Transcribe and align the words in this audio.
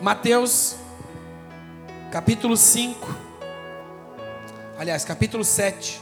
Mateus, 0.00 0.76
capítulo 2.10 2.56
5. 2.56 3.06
Aliás, 4.78 5.04
capítulo 5.04 5.44
7. 5.44 6.00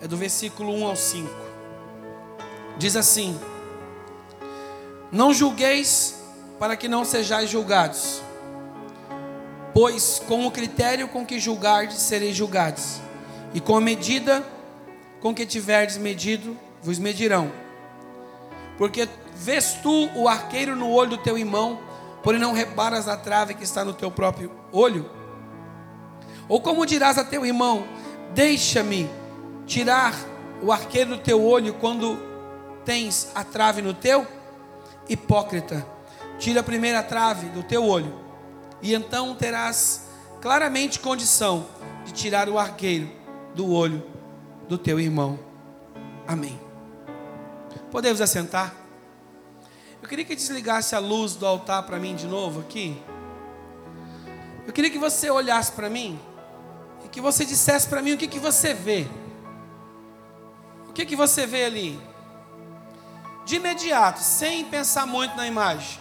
É 0.00 0.06
do 0.06 0.16
versículo 0.16 0.72
1 0.72 0.86
ao 0.86 0.94
5. 0.94 1.28
Diz 2.78 2.94
assim: 2.94 3.36
Não 5.10 5.34
julgueis 5.34 6.22
para 6.60 6.76
que 6.76 6.86
não 6.86 7.04
sejais 7.04 7.50
julgados, 7.50 8.22
pois 9.74 10.22
com 10.28 10.46
o 10.46 10.50
critério 10.52 11.08
com 11.08 11.26
que 11.26 11.40
julgardes 11.40 11.96
sereis 11.96 12.36
julgados, 12.36 13.00
e 13.52 13.60
com 13.60 13.76
a 13.76 13.80
medida 13.80 14.46
com 15.20 15.34
que 15.34 15.44
tiverdes 15.44 15.96
medido, 15.96 16.56
vos 16.80 17.00
medirão. 17.00 17.50
Porque 18.78 19.08
vês 19.34 19.74
tu 19.82 20.08
o 20.14 20.28
arqueiro 20.28 20.76
no 20.76 20.88
olho 20.88 21.10
do 21.10 21.18
teu 21.18 21.36
irmão, 21.36 21.89
porém 22.22 22.40
não 22.40 22.52
reparas 22.52 23.08
a 23.08 23.16
trave 23.16 23.54
que 23.54 23.64
está 23.64 23.84
no 23.84 23.92
teu 23.92 24.10
próprio 24.10 24.50
olho? 24.72 25.10
Ou 26.48 26.60
como 26.60 26.86
dirás 26.86 27.16
a 27.18 27.24
teu 27.24 27.46
irmão: 27.46 27.84
Deixa-me 28.34 29.08
tirar 29.66 30.14
o 30.62 30.72
arqueiro 30.72 31.10
do 31.10 31.18
teu 31.18 31.44
olho 31.44 31.74
quando 31.74 32.18
tens 32.84 33.30
a 33.34 33.44
trave 33.44 33.82
no 33.82 33.94
teu? 33.94 34.26
Hipócrita, 35.08 35.86
tira 36.38 36.60
a 36.60 36.64
primeira 36.64 37.02
trave 37.02 37.48
do 37.48 37.62
teu 37.62 37.84
olho, 37.84 38.14
e 38.80 38.94
então 38.94 39.34
terás 39.34 40.08
claramente 40.40 41.00
condição 41.00 41.66
de 42.04 42.12
tirar 42.12 42.48
o 42.48 42.58
arqueiro 42.58 43.10
do 43.54 43.72
olho 43.72 44.02
do 44.68 44.78
teu 44.78 44.98
irmão. 44.98 45.38
Amém. 46.26 46.58
Podemos 47.90 48.20
assentar? 48.20 48.79
Eu 50.02 50.08
queria 50.08 50.24
que 50.24 50.34
desligasse 50.34 50.94
a 50.94 50.98
luz 50.98 51.34
do 51.34 51.46
altar 51.46 51.82
para 51.82 51.98
mim 51.98 52.16
de 52.16 52.26
novo 52.26 52.60
aqui. 52.60 53.00
Eu 54.66 54.72
queria 54.72 54.90
que 54.90 54.98
você 54.98 55.30
olhasse 55.30 55.72
para 55.72 55.90
mim 55.90 56.18
e 57.04 57.08
que 57.08 57.20
você 57.20 57.44
dissesse 57.44 57.86
para 57.86 58.00
mim 58.00 58.14
o 58.14 58.18
que, 58.18 58.26
que 58.26 58.38
você 58.38 58.72
vê. 58.72 59.06
O 60.88 60.92
que, 60.92 61.04
que 61.04 61.14
você 61.14 61.46
vê 61.46 61.64
ali? 61.64 62.00
De 63.44 63.56
imediato, 63.56 64.20
sem 64.20 64.64
pensar 64.64 65.06
muito 65.06 65.36
na 65.36 65.46
imagem. 65.46 66.00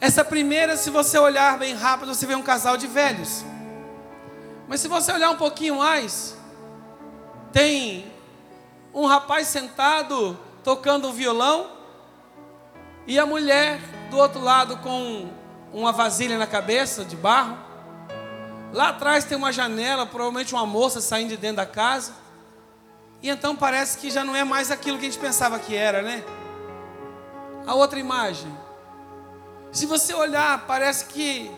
Essa 0.00 0.24
primeira, 0.24 0.76
se 0.76 0.90
você 0.90 1.18
olhar 1.18 1.58
bem 1.58 1.74
rápido, 1.74 2.14
você 2.14 2.26
vê 2.26 2.34
um 2.34 2.42
casal 2.42 2.76
de 2.76 2.86
velhos. 2.86 3.44
Mas 4.68 4.80
se 4.80 4.88
você 4.88 5.12
olhar 5.12 5.30
um 5.30 5.36
pouquinho 5.36 5.76
mais, 5.78 6.36
tem 7.52 8.12
um 8.92 9.06
rapaz 9.06 9.48
sentado 9.48 10.38
tocando 10.66 11.06
um 11.06 11.12
violão 11.12 11.68
e 13.06 13.20
a 13.20 13.24
mulher 13.24 13.78
do 14.10 14.16
outro 14.16 14.40
lado 14.40 14.76
com 14.78 15.30
uma 15.72 15.92
vasilha 15.92 16.36
na 16.36 16.46
cabeça 16.48 17.04
de 17.04 17.14
barro. 17.14 17.56
Lá 18.72 18.88
atrás 18.88 19.24
tem 19.24 19.38
uma 19.38 19.52
janela, 19.52 20.04
provavelmente 20.04 20.52
uma 20.52 20.66
moça 20.66 21.00
saindo 21.00 21.28
de 21.28 21.36
dentro 21.36 21.58
da 21.58 21.66
casa. 21.66 22.14
E 23.22 23.28
então 23.28 23.54
parece 23.54 23.98
que 23.98 24.10
já 24.10 24.24
não 24.24 24.34
é 24.34 24.42
mais 24.42 24.72
aquilo 24.72 24.98
que 24.98 25.06
a 25.06 25.08
gente 25.08 25.20
pensava 25.20 25.56
que 25.60 25.76
era, 25.76 26.02
né? 26.02 26.24
A 27.64 27.72
outra 27.74 28.00
imagem. 28.00 28.52
Se 29.70 29.86
você 29.86 30.14
olhar, 30.14 30.66
parece 30.66 31.04
que 31.04 31.48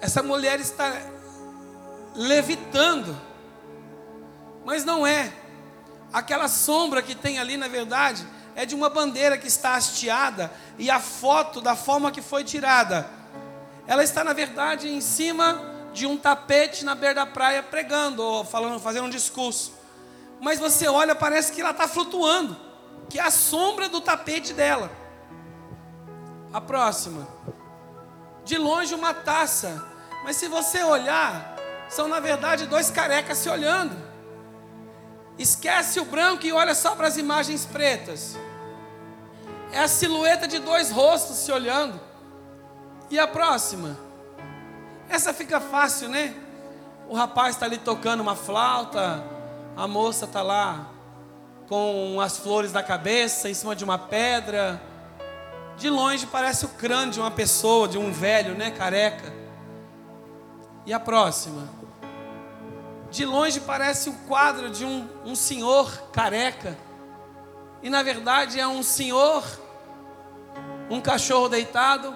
essa 0.00 0.22
mulher 0.22 0.60
está 0.60 1.02
levitando. 2.14 3.20
Mas 4.64 4.84
não 4.84 5.04
é. 5.04 5.32
Aquela 6.14 6.46
sombra 6.46 7.02
que 7.02 7.12
tem 7.12 7.40
ali, 7.40 7.56
na 7.56 7.66
verdade, 7.66 8.24
é 8.54 8.64
de 8.64 8.72
uma 8.72 8.88
bandeira 8.88 9.36
que 9.36 9.48
está 9.48 9.74
hasteada 9.74 10.48
e 10.78 10.88
a 10.88 11.00
foto 11.00 11.60
da 11.60 11.74
forma 11.74 12.12
que 12.12 12.22
foi 12.22 12.44
tirada, 12.44 13.10
ela 13.84 14.04
está 14.04 14.22
na 14.22 14.32
verdade 14.32 14.88
em 14.88 15.00
cima 15.00 15.60
de 15.92 16.06
um 16.06 16.16
tapete 16.16 16.84
na 16.84 16.94
beira 16.94 17.16
da 17.16 17.26
praia 17.26 17.64
pregando 17.64 18.22
ou 18.22 18.44
falando, 18.44 18.78
fazendo 18.78 19.06
um 19.06 19.10
discurso. 19.10 19.74
Mas 20.40 20.60
você 20.60 20.86
olha, 20.86 21.16
parece 21.16 21.50
que 21.50 21.60
ela 21.60 21.72
está 21.72 21.88
flutuando, 21.88 22.56
que 23.10 23.18
é 23.18 23.22
a 23.22 23.30
sombra 23.32 23.88
do 23.88 24.00
tapete 24.00 24.52
dela. 24.52 24.92
A 26.52 26.60
próxima. 26.60 27.26
De 28.44 28.56
longe 28.56 28.94
uma 28.94 29.12
taça, 29.12 29.84
mas 30.22 30.36
se 30.36 30.46
você 30.46 30.80
olhar, 30.84 31.56
são 31.88 32.06
na 32.06 32.20
verdade 32.20 32.66
dois 32.66 32.88
carecas 32.88 33.38
se 33.38 33.48
olhando. 33.48 34.13
Esquece 35.38 35.98
o 35.98 36.04
branco 36.04 36.46
e 36.46 36.52
olha 36.52 36.74
só 36.74 36.94
para 36.94 37.08
as 37.08 37.16
imagens 37.16 37.66
pretas. 37.66 38.36
É 39.72 39.80
a 39.80 39.88
silhueta 39.88 40.46
de 40.46 40.58
dois 40.60 40.90
rostos 40.90 41.36
se 41.36 41.50
olhando. 41.50 42.00
E 43.10 43.18
a 43.18 43.26
próxima? 43.26 43.98
Essa 45.08 45.34
fica 45.34 45.60
fácil, 45.60 46.08
né? 46.08 46.34
O 47.08 47.14
rapaz 47.14 47.56
está 47.56 47.66
ali 47.66 47.78
tocando 47.78 48.20
uma 48.20 48.36
flauta, 48.36 49.22
a 49.76 49.86
moça 49.86 50.24
está 50.24 50.42
lá 50.42 50.90
com 51.68 52.20
as 52.20 52.38
flores 52.38 52.72
na 52.72 52.82
cabeça, 52.82 53.48
em 53.48 53.54
cima 53.54 53.74
de 53.74 53.84
uma 53.84 53.98
pedra. 53.98 54.80
De 55.76 55.90
longe 55.90 56.26
parece 56.26 56.64
o 56.64 56.68
crânio 56.68 57.12
de 57.12 57.20
uma 57.20 57.30
pessoa, 57.30 57.88
de 57.88 57.98
um 57.98 58.12
velho, 58.12 58.54
né? 58.54 58.70
Careca. 58.70 59.32
E 60.86 60.92
a 60.92 61.00
próxima? 61.00 61.68
De 63.14 63.24
longe 63.24 63.60
parece 63.60 64.10
um 64.10 64.14
quadro 64.26 64.68
de 64.68 64.84
um, 64.84 65.08
um 65.24 65.36
senhor 65.36 66.10
careca. 66.10 66.76
E 67.80 67.88
na 67.88 68.02
verdade 68.02 68.58
é 68.58 68.66
um 68.66 68.82
senhor, 68.82 69.44
um 70.90 71.00
cachorro 71.00 71.48
deitado, 71.48 72.12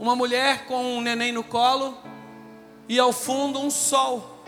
uma 0.00 0.16
mulher 0.16 0.66
com 0.66 0.96
um 0.96 1.00
neném 1.00 1.30
no 1.30 1.44
colo, 1.44 1.96
e 2.88 2.98
ao 2.98 3.12
fundo 3.12 3.60
um 3.60 3.70
sol. 3.70 4.42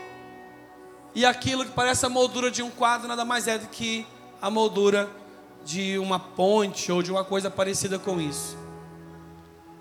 E 1.14 1.24
aquilo 1.24 1.64
que 1.64 1.70
parece 1.70 2.04
a 2.04 2.08
moldura 2.08 2.50
de 2.50 2.60
um 2.60 2.68
quadro 2.68 3.06
nada 3.06 3.24
mais 3.24 3.46
é 3.46 3.56
do 3.56 3.68
que 3.68 4.04
a 4.40 4.50
moldura 4.50 5.08
de 5.64 5.96
uma 5.96 6.18
ponte 6.18 6.90
ou 6.90 7.04
de 7.04 7.12
uma 7.12 7.22
coisa 7.22 7.48
parecida 7.48 8.00
com 8.00 8.20
isso. 8.20 8.58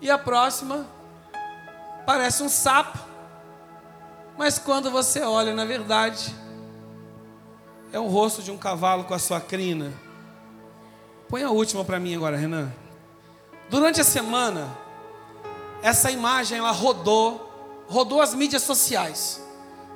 E 0.00 0.08
a 0.08 0.16
próxima 0.16 0.86
parece 2.06 2.40
um 2.44 2.48
sapo 2.48 3.11
mas 4.42 4.58
quando 4.58 4.90
você 4.90 5.20
olha, 5.20 5.54
na 5.54 5.64
verdade, 5.64 6.34
é 7.92 8.00
o 8.00 8.08
rosto 8.08 8.42
de 8.42 8.50
um 8.50 8.58
cavalo 8.58 9.04
com 9.04 9.14
a 9.14 9.18
sua 9.20 9.40
crina. 9.40 9.92
Põe 11.28 11.44
a 11.44 11.50
última 11.50 11.84
para 11.84 12.00
mim 12.00 12.16
agora, 12.16 12.36
Renan. 12.36 12.72
Durante 13.70 14.00
a 14.00 14.04
semana, 14.04 14.76
essa 15.80 16.10
imagem 16.10 16.58
ela 16.58 16.72
rodou, 16.72 17.84
rodou 17.86 18.20
as 18.20 18.34
mídias 18.34 18.62
sociais. 18.62 19.40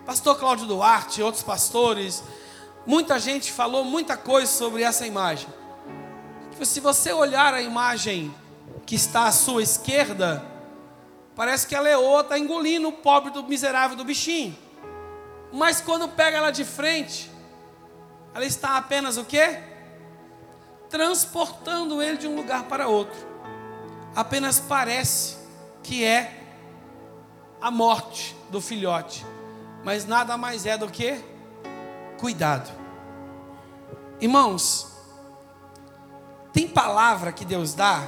Pastor 0.07 0.39
Cláudio 0.39 0.67
Duarte, 0.67 1.21
outros 1.21 1.43
pastores, 1.43 2.23
muita 2.87 3.19
gente 3.19 3.51
falou 3.51 3.83
muita 3.83 4.17
coisa 4.17 4.47
sobre 4.47 4.84
essa 4.84 5.09
imagem. 5.09 5.49
Se 6.63 6.78
você 6.78 7.13
olhar 7.13 7.53
a 7.53 7.61
imagem 7.61 8.33
que 8.87 8.95
está 8.95 9.25
à 9.25 9.33
sua 9.33 9.61
esquerda, 9.61 10.41
Parece 11.36 11.66
que 11.66 11.74
a 11.74 11.80
leoa 11.80 12.22
está 12.22 12.38
engolindo 12.38 12.88
o 12.88 12.92
pobre 12.92 13.30
do 13.30 13.44
miserável 13.44 13.94
do 13.94 14.04
bichinho. 14.04 14.56
Mas 15.52 15.82
quando 15.82 16.08
pega 16.08 16.38
ela 16.38 16.50
de 16.50 16.64
frente, 16.64 17.30
ela 18.34 18.44
está 18.44 18.78
apenas 18.78 19.19
o 19.19 19.24
quê? 19.24 19.60
Transportando 20.88 22.02
ele 22.02 22.16
de 22.16 22.26
um 22.26 22.34
lugar 22.34 22.64
para 22.64 22.88
outro. 22.88 23.19
Apenas 24.14 24.58
parece 24.58 25.36
que 25.82 26.02
é 26.02 26.42
a 27.60 27.70
morte 27.70 28.34
do 28.50 28.60
filhote. 28.60 29.24
Mas 29.84 30.06
nada 30.06 30.38
mais 30.38 30.64
é 30.64 30.78
do 30.78 30.88
que 30.88 31.22
cuidado. 32.18 32.70
Irmãos, 34.18 34.91
tem 36.50 36.66
palavra 36.66 37.30
que 37.30 37.44
Deus 37.44 37.74
dá 37.74 38.03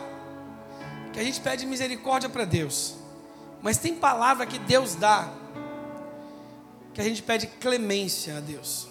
que 1.12 1.20
a 1.20 1.22
gente 1.22 1.40
pede 1.40 1.66
misericórdia 1.66 2.30
para 2.30 2.44
Deus. 2.44 2.97
Mas 3.62 3.78
tem 3.78 3.94
palavra 3.94 4.46
que 4.46 4.58
Deus 4.58 4.94
dá, 4.94 5.28
que 6.94 7.00
a 7.00 7.04
gente 7.04 7.22
pede 7.22 7.46
clemência 7.46 8.38
a 8.38 8.40
Deus. 8.40 8.88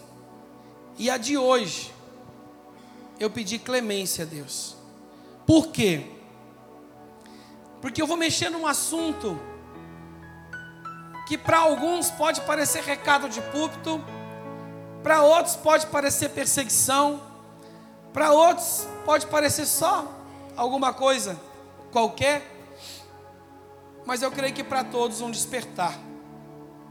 E 0.97 1.09
a 1.09 1.17
de 1.17 1.37
hoje, 1.37 1.93
eu 3.19 3.29
pedi 3.29 3.59
clemência 3.59 4.23
a 4.23 4.27
Deus. 4.27 4.75
Por 5.45 5.67
quê? 5.67 6.05
Porque 7.81 8.01
eu 8.01 8.07
vou 8.07 8.17
mexer 8.17 8.49
num 8.49 8.67
assunto 8.67 9.39
que 11.27 11.37
para 11.37 11.59
alguns 11.59 12.09
pode 12.09 12.41
parecer 12.41 12.81
recado 12.83 13.29
de 13.29 13.41
púlpito, 13.41 14.03
para 15.03 15.21
outros 15.21 15.55
pode 15.55 15.85
parecer 15.87 16.29
perseguição, 16.29 17.21
para 18.13 18.31
outros 18.31 18.87
pode 19.05 19.27
parecer 19.27 19.65
só 19.65 20.11
alguma 20.55 20.93
coisa 20.93 21.39
qualquer 21.91 22.56
mas 24.07 24.21
eu 24.21 24.31
creio 24.31 24.53
que 24.53 24.63
para 24.63 24.85
todos 24.85 25.19
um 25.19 25.29
despertar. 25.29 25.99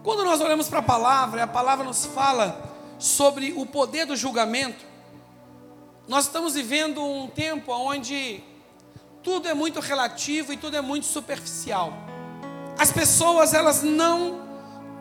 Quando 0.05 0.23
nós 0.23 0.39
olhamos 0.39 0.69
para 0.69 0.81
a 0.81 0.83
palavra, 0.83 1.45
a 1.45 1.47
palavra 1.47 1.83
nos 1.83 2.05
fala 2.05 2.77
sobre 2.99 3.55
o 3.57 3.65
poder 3.65 4.05
do 4.05 4.15
julgamento. 4.15 4.85
Nós 6.07 6.27
estamos 6.27 6.53
vivendo 6.53 7.03
um 7.03 7.27
tempo 7.27 7.73
onde 7.73 8.45
tudo 9.23 9.49
é 9.49 9.55
muito 9.55 9.81
relativo 9.81 10.53
e 10.53 10.59
tudo 10.59 10.77
é 10.77 10.83
muito 10.83 11.07
superficial. 11.07 11.91
As 12.79 12.93
pessoas 12.93 13.55
elas 13.55 13.83
não 13.83 14.45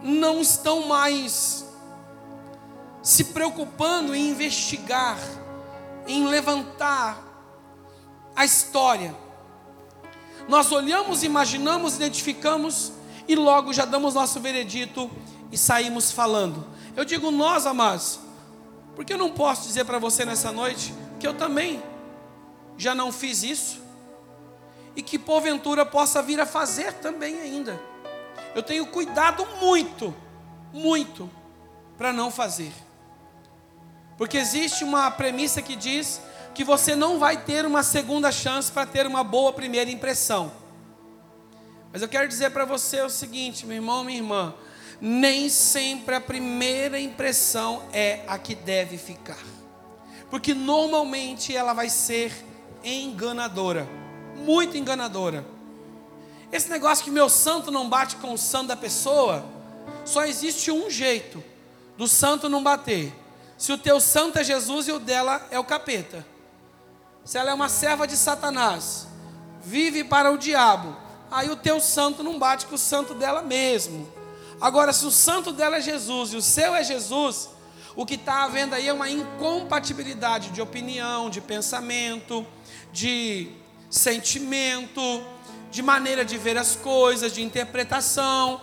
não 0.02 0.40
estão 0.40 0.88
mais 0.88 1.66
se 3.02 3.26
preocupando 3.26 4.16
em 4.16 4.30
investigar, 4.30 5.18
em 6.08 6.26
levantar 6.28 7.22
a 8.34 8.46
história. 8.46 9.25
Nós 10.48 10.72
olhamos, 10.72 11.24
imaginamos, 11.24 11.96
identificamos 11.96 12.92
e 13.28 13.36
logo 13.36 13.74
já 13.74 13.86
damos 13.86 14.14
nosso 14.14 14.40
veredito 14.40 15.10
e 15.52 15.58
saímos 15.58 16.12
falando. 16.12 16.66
Eu 16.96 17.04
digo 17.04 17.32
nós, 17.32 17.66
amados, 17.66 18.20
porque 18.96 19.14
eu 19.14 19.18
não 19.18 19.32
posso 19.32 19.68
dizer 19.68 19.86
para 19.86 20.00
você 20.00 20.24
nessa 20.24 20.52
noite 20.52 20.94
que 21.20 21.28
eu 21.28 21.34
também 21.34 21.82
já 22.78 22.94
não 22.94 23.12
fiz 23.12 23.44
isso 23.44 23.82
e 24.96 25.02
que 25.02 25.20
porventura 25.20 25.86
possa 25.86 26.22
vir 26.22 26.40
a 26.40 26.46
fazer 26.46 26.94
também 26.94 27.42
ainda. 27.42 27.80
Eu 28.54 28.64
tenho 28.64 28.86
cuidado 28.86 29.46
muito, 29.60 30.16
muito 30.72 31.30
para 31.98 32.14
não 32.14 32.32
fazer. 32.32 32.72
Porque 34.18 34.38
existe 34.38 34.84
uma 34.84 35.12
premissa 35.12 35.62
que 35.62 35.76
diz 35.76 36.22
que 36.56 36.64
você 36.64 36.96
não 36.96 37.20
vai 37.20 37.44
ter 37.44 37.66
uma 37.66 37.84
segunda 37.84 38.32
chance 38.32 38.72
para 38.72 38.86
ter 38.86 39.06
uma 39.06 39.26
boa 39.26 39.52
primeira 39.52 39.92
impressão. 39.92 40.52
Mas 41.92 42.02
eu 42.02 42.08
quero 42.08 42.30
dizer 42.30 42.52
para 42.52 42.64
você 42.64 43.02
o 43.02 43.10
seguinte, 43.10 43.66
meu 43.66 43.76
irmão, 43.76 44.06
minha 44.06 44.18
irmã, 44.18 44.56
nem 45.02 45.50
sempre 45.50 46.16
a 46.16 46.22
primeira 46.22 46.98
impressão 46.98 47.84
é 47.92 48.22
a 48.26 48.38
que 48.38 48.56
deve 48.56 48.98
ficar. 48.98 49.38
Porque 50.30 50.54
normalmente 50.54 51.54
ela 51.54 51.74
vai 51.74 51.90
ser 51.90 52.34
enganadora, 52.84 53.86
muito 54.38 54.78
enganadora. 54.78 55.46
Esse 56.54 56.70
negócio 56.70 57.04
que 57.04 57.12
meu 57.12 57.30
santo 57.30 57.70
não 57.70 57.90
bate 57.90 58.16
com 58.16 58.34
o 58.34 58.38
santo 58.38 58.68
da 58.68 58.78
pessoa, 58.78 59.46
só 60.06 60.24
existe 60.24 60.72
um 60.72 60.90
jeito 60.90 61.44
do 61.98 62.08
santo 62.08 62.48
não 62.48 62.64
bater. 62.64 63.14
Se 63.58 63.74
o 63.74 63.78
teu 63.78 64.00
santo 64.00 64.40
é 64.40 64.44
Jesus 64.44 64.88
e 64.88 64.94
o 64.94 65.00
dela 65.00 65.46
é 65.52 65.60
o 65.60 65.64
capeta. 65.66 66.35
Se 67.26 67.40
ela 67.40 67.50
é 67.50 67.54
uma 67.56 67.68
serva 67.68 68.08
de 68.08 68.16
Satanás, 68.16 69.08
vive 69.64 70.04
para 70.04 70.32
o 70.32 70.38
diabo, 70.38 70.96
aí 71.32 71.50
o 71.50 71.56
teu 71.56 71.82
santo 71.82 72.22
não 72.22 72.38
bate 72.38 72.68
com 72.68 72.76
o 72.76 72.78
santo 72.78 73.16
dela 73.16 73.42
mesmo. 73.42 74.08
Agora, 74.62 74.94
se 74.94 75.08
o 75.08 75.12
santo 75.12 75.52
dela 75.52 75.78
é 75.78 75.82
Jesus 75.82 76.34
e 76.34 76.36
o 76.36 76.42
seu 76.42 76.76
é 76.76 76.84
Jesus, 76.84 77.50
o 77.96 78.06
que 78.06 78.14
está 78.14 78.44
havendo 78.44 78.76
aí 78.76 78.88
é 78.88 78.94
uma 78.94 79.10
incompatibilidade 79.10 80.52
de 80.52 80.62
opinião, 80.62 81.28
de 81.28 81.42
pensamento, 81.42 82.46
de 82.94 83.50
sentimento, 83.90 85.02
de 85.72 85.82
maneira 85.82 86.24
de 86.24 86.38
ver 86.38 86.60
as 86.60 86.76
coisas, 86.76 87.34
de 87.34 87.42
interpretação. 87.42 88.62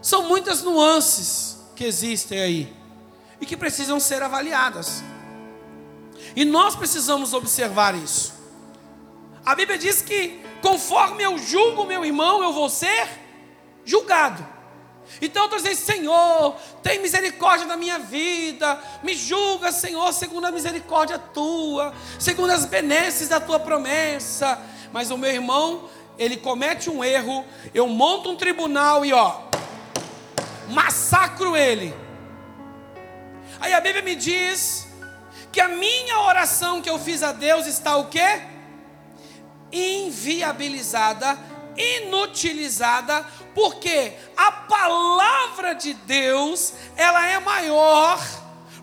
São 0.00 0.28
muitas 0.28 0.62
nuances 0.62 1.58
que 1.74 1.82
existem 1.84 2.40
aí 2.40 2.76
e 3.40 3.44
que 3.46 3.56
precisam 3.56 3.98
ser 3.98 4.22
avaliadas. 4.22 5.02
E 6.36 6.44
nós 6.44 6.74
precisamos 6.74 7.32
observar 7.32 7.94
isso. 7.94 8.34
A 9.44 9.54
Bíblia 9.54 9.78
diz 9.78 10.00
que 10.00 10.40
conforme 10.62 11.22
eu 11.22 11.36
julgo 11.38 11.84
meu 11.84 12.04
irmão, 12.04 12.42
eu 12.42 12.52
vou 12.52 12.68
ser 12.68 13.08
julgado. 13.84 14.54
Então 15.20 15.42
eu 15.42 15.46
estou 15.46 15.58
dizendo, 15.60 15.86
Senhor, 15.86 16.56
tem 16.82 17.00
misericórdia 17.00 17.66
da 17.66 17.76
minha 17.76 17.98
vida, 17.98 18.80
me 19.02 19.14
julga, 19.14 19.70
Senhor, 19.70 20.12
segundo 20.12 20.46
a 20.46 20.50
misericórdia 20.50 21.18
tua, 21.18 21.94
segundo 22.18 22.50
as 22.50 22.64
benesses 22.64 23.28
da 23.28 23.38
tua 23.38 23.60
promessa. 23.60 24.58
Mas 24.92 25.10
o 25.10 25.18
meu 25.18 25.30
irmão, 25.30 25.88
ele 26.18 26.36
comete 26.36 26.88
um 26.88 27.04
erro, 27.04 27.44
eu 27.74 27.86
monto 27.86 28.30
um 28.30 28.36
tribunal 28.36 29.04
e 29.04 29.12
ó, 29.12 29.42
massacro 30.70 31.56
ele. 31.56 31.94
Aí 33.60 33.72
a 33.72 33.80
Bíblia 33.80 34.02
me 34.02 34.14
diz 34.14 34.88
que 35.54 35.60
a 35.60 35.68
minha 35.68 36.18
oração 36.18 36.82
que 36.82 36.90
eu 36.90 36.98
fiz 36.98 37.22
a 37.22 37.30
Deus 37.30 37.68
está 37.68 37.96
o 37.96 38.06
quê? 38.06 38.42
Inviabilizada, 39.70 41.38
inutilizada, 41.76 43.24
porque 43.54 44.14
a 44.36 44.50
palavra 44.50 45.72
de 45.72 45.94
Deus, 45.94 46.72
ela 46.96 47.24
é 47.28 47.38
maior, 47.38 48.20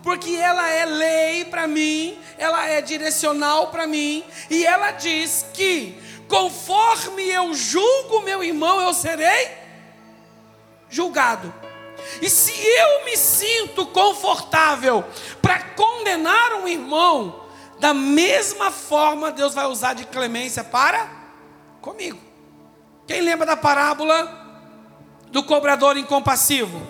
porque 0.02 0.34
ela 0.34 0.66
é 0.70 0.86
lei 0.86 1.44
para 1.44 1.66
mim, 1.66 2.18
ela 2.38 2.66
é 2.66 2.80
direcional 2.80 3.66
para 3.66 3.86
mim, 3.86 4.24
e 4.48 4.64
ela 4.64 4.92
diz 4.92 5.44
que 5.52 6.00
conforme 6.26 7.28
eu 7.28 7.52
julgo 7.52 8.22
meu 8.22 8.42
irmão, 8.42 8.80
eu 8.80 8.94
serei 8.94 9.50
julgado. 10.88 11.52
E 12.20 12.28
se 12.28 12.52
eu 12.52 13.04
me 13.04 13.16
sinto 13.16 13.86
confortável 13.86 15.04
para 15.40 15.60
condenar 15.60 16.54
um 16.54 16.68
irmão, 16.68 17.46
da 17.78 17.92
mesma 17.92 18.70
forma 18.70 19.32
Deus 19.32 19.54
vai 19.54 19.66
usar 19.66 19.94
de 19.94 20.04
clemência 20.04 20.62
para 20.62 21.10
comigo. 21.80 22.20
Quem 23.06 23.20
lembra 23.20 23.44
da 23.44 23.56
parábola 23.56 24.40
do 25.28 25.42
cobrador 25.42 25.96
incompassivo? 25.96 26.80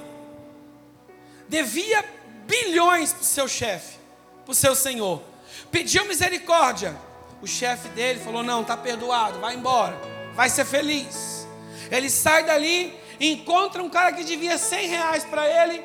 Devia 1.49 2.05
bilhões 2.47 3.13
para 3.13 3.23
o 3.23 3.25
seu 3.25 3.49
chefe, 3.49 3.97
para 4.45 4.53
o 4.53 4.55
seu 4.55 4.75
senhor. 4.75 5.23
Pediu 5.71 6.05
misericórdia. 6.07 6.97
O 7.41 7.47
chefe 7.47 7.89
dele 7.89 8.21
falou: 8.21 8.43
Não, 8.43 8.61
está 8.63 8.77
perdoado, 8.77 9.41
vai 9.41 9.55
embora, 9.55 9.99
vai 10.35 10.49
ser 10.49 10.65
feliz. 10.65 11.47
Ele 11.91 12.09
sai 12.09 12.45
dali 12.45 13.02
encontra 13.21 13.83
um 13.83 13.89
cara 13.89 14.13
que 14.13 14.25
devia 14.25 14.59
100 14.59 14.89
reais 14.89 15.25
para 15.25 15.47
ele, 15.47 15.85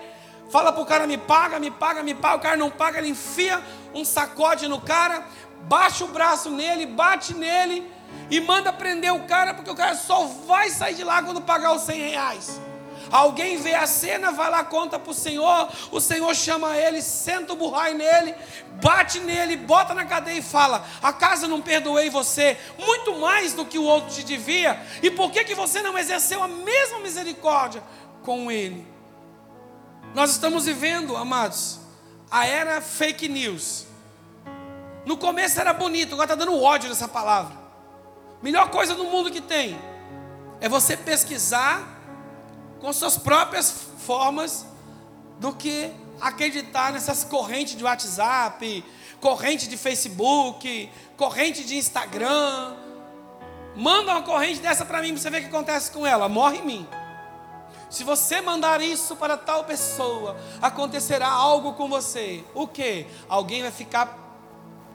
fala 0.49 0.71
para 0.71 0.81
o 0.81 0.85
cara: 0.85 1.07
me 1.07 1.17
paga, 1.17 1.59
me 1.59 1.71
paga, 1.71 2.03
me 2.03 2.13
paga. 2.13 2.35
O 2.35 2.39
cara 2.39 2.57
não 2.57 2.69
paga, 2.69 2.99
ele 2.99 3.09
enfia 3.09 3.61
um 3.93 4.03
sacode 4.03 4.67
no 4.67 4.79
cara, 4.81 5.25
baixa 5.63 6.05
o 6.05 6.07
braço 6.07 6.49
nele, 6.49 6.85
bate 6.85 7.33
nele 7.33 7.89
e 8.29 8.39
manda 8.39 8.71
prender 8.73 9.13
o 9.13 9.21
cara, 9.21 9.53
porque 9.53 9.71
o 9.71 9.75
cara 9.75 9.95
só 9.95 10.25
vai 10.45 10.69
sair 10.69 10.95
de 10.95 11.03
lá 11.03 11.21
quando 11.21 11.41
pagar 11.41 11.73
os 11.73 11.81
100 11.83 12.09
reais. 12.09 12.66
Alguém 13.11 13.57
vê 13.57 13.73
a 13.73 13.87
cena, 13.87 14.31
vai 14.31 14.49
lá, 14.49 14.63
conta 14.63 14.99
para 14.99 15.11
o 15.11 15.13
Senhor, 15.13 15.69
o 15.91 15.99
Senhor 15.99 16.33
chama 16.35 16.75
ele, 16.77 17.01
senta 17.01 17.53
o 17.53 17.55
burrai 17.55 17.93
nele, 17.93 18.35
bate 18.81 19.19
nele, 19.19 19.55
bota 19.55 19.93
na 19.93 20.05
cadeia 20.05 20.39
e 20.39 20.41
fala: 20.41 20.85
Acaso 21.01 21.47
não 21.47 21.61
perdoei 21.61 22.09
você 22.09 22.57
muito 22.77 23.17
mais 23.19 23.53
do 23.53 23.65
que 23.65 23.77
o 23.77 23.83
outro 23.83 24.13
te 24.13 24.23
devia? 24.23 24.79
E 25.01 25.09
por 25.09 25.31
que, 25.31 25.43
que 25.43 25.55
você 25.55 25.81
não 25.81 25.97
exerceu 25.97 26.41
a 26.43 26.47
mesma 26.47 26.99
misericórdia 26.99 27.81
com 28.23 28.51
ele? 28.51 28.87
Nós 30.13 30.31
estamos 30.31 30.65
vivendo, 30.65 31.15
amados, 31.15 31.79
a 32.29 32.45
era 32.45 32.81
fake 32.81 33.27
news. 33.27 33.85
No 35.05 35.15
começo 35.15 35.59
era 35.59 35.73
bonito, 35.73 36.13
agora 36.13 36.33
está 36.33 36.35
dando 36.35 36.61
ódio 36.61 36.89
nessa 36.89 37.07
palavra. 37.07 37.55
Melhor 38.41 38.69
coisa 38.69 38.93
no 38.93 39.05
mundo 39.05 39.31
que 39.31 39.41
tem 39.41 39.79
é 40.59 40.67
você 40.67 40.97
pesquisar 40.97 41.96
com 42.79 42.91
suas 42.93 43.17
próprias 43.17 43.71
formas 44.05 44.65
do 45.39 45.53
que 45.53 45.91
acreditar 46.19 46.91
nessas 46.93 47.23
correntes 47.23 47.75
de 47.75 47.83
WhatsApp, 47.83 48.83
corrente 49.19 49.67
de 49.67 49.77
Facebook, 49.77 50.89
corrente 51.15 51.63
de 51.63 51.75
Instagram. 51.77 52.75
Manda 53.75 54.13
uma 54.13 54.23
corrente 54.23 54.59
dessa 54.59 54.85
para 54.85 55.01
mim 55.01 55.09
para 55.13 55.21
você 55.21 55.29
ver 55.29 55.37
o 55.37 55.41
que 55.41 55.47
acontece 55.47 55.91
com 55.91 56.05
ela. 56.05 56.27
Morre 56.27 56.57
em 56.57 56.65
mim. 56.65 56.87
Se 57.89 58.03
você 58.03 58.41
mandar 58.41 58.81
isso 58.81 59.15
para 59.15 59.37
tal 59.37 59.63
pessoa, 59.63 60.35
acontecerá 60.61 61.29
algo 61.29 61.73
com 61.73 61.87
você. 61.87 62.43
O 62.53 62.67
que? 62.67 63.05
Alguém 63.29 63.61
vai 63.61 63.71
ficar 63.71 64.17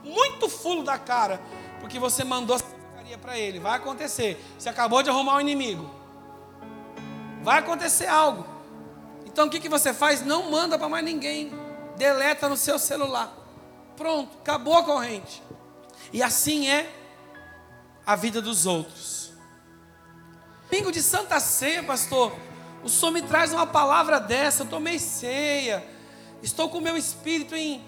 muito 0.05 0.49
fulo 0.49 0.83
da 0.83 0.99
cara 0.99 1.41
porque 1.81 1.99
você 1.99 2.23
mandou 2.25 2.57
essa 2.57 2.67
para 3.19 3.39
ele. 3.39 3.59
Vai 3.59 3.77
acontecer. 3.77 4.43
Você 4.59 4.69
acabou 4.69 5.03
de 5.03 5.11
arrumar 5.11 5.37
um 5.37 5.41
inimigo. 5.41 6.02
Vai 7.43 7.59
acontecer 7.59 8.07
algo. 8.07 8.47
Então 9.27 9.47
o 9.47 9.51
que, 9.51 9.61
que 9.61 9.69
você 9.69 9.93
faz? 9.93 10.25
Não 10.25 10.51
manda 10.51 10.79
para 10.79 10.89
mais 10.89 11.05
ninguém. 11.05 11.53
Deleta 11.97 12.49
no 12.49 12.57
seu 12.57 12.79
celular. 12.79 13.33
Pronto, 13.97 14.39
acabou 14.39 14.77
a 14.77 14.85
corrente. 14.85 15.43
E 16.13 16.23
assim 16.23 16.69
é 16.69 16.91
a 18.07 18.15
vida 18.15 18.41
dos 18.41 18.67
outros. 18.67 19.33
Domingo 20.71 20.93
de 20.93 21.03
Santa 21.03 21.39
Ceia, 21.41 21.83
pastor. 21.83 22.33
O 22.83 22.89
Senhor 22.89 23.13
me 23.13 23.23
traz 23.23 23.53
uma 23.53 23.67
palavra 23.67 24.19
dessa. 24.19 24.63
Eu 24.63 24.67
tomei 24.67 24.99
ceia. 24.99 25.85
Estou 26.43 26.69
com 26.69 26.79
o 26.79 26.81
meu 26.81 26.97
espírito 26.97 27.55
em, 27.55 27.83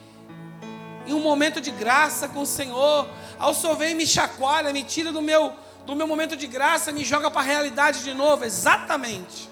em 1.07 1.13
um 1.13 1.21
momento 1.21 1.61
de 1.61 1.71
graça 1.71 2.29
com 2.29 2.43
o 2.43 2.47
Senhor. 2.47 3.09
Ao 3.39 3.55
Senhor 3.55 3.77
vem 3.77 3.93
e 3.93 3.95
me 3.95 4.07
chacoalha, 4.07 4.73
me 4.73 4.85
tira 4.85 5.13
do 5.13 5.23
meu 5.23 5.53
do 5.87 5.95
meu 5.95 6.07
momento 6.07 6.37
de 6.37 6.47
graça, 6.47 6.93
me 6.93 7.05
joga 7.05 7.31
para 7.31 7.43
a 7.43 7.45
realidade 7.45 8.03
de 8.03 8.15
novo. 8.15 8.45
Exatamente. 8.45 9.49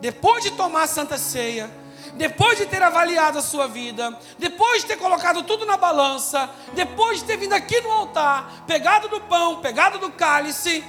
Depois 0.00 0.42
de 0.42 0.50
tomar 0.52 0.82
a 0.82 0.86
Santa 0.86 1.18
Ceia, 1.18 1.70
depois 2.14 2.58
de 2.58 2.66
ter 2.66 2.82
avaliado 2.82 3.38
a 3.38 3.42
sua 3.42 3.66
vida, 3.66 4.18
depois 4.38 4.82
de 4.82 4.88
ter 4.88 4.96
colocado 4.96 5.42
tudo 5.42 5.66
na 5.66 5.76
balança, 5.76 6.48
depois 6.74 7.20
de 7.20 7.24
ter 7.24 7.36
vindo 7.36 7.52
aqui 7.52 7.80
no 7.80 7.90
altar, 7.90 8.64
pegado 8.66 9.08
do 9.08 9.20
pão, 9.20 9.60
pegado 9.60 9.98
do 9.98 10.10
cálice, 10.10 10.84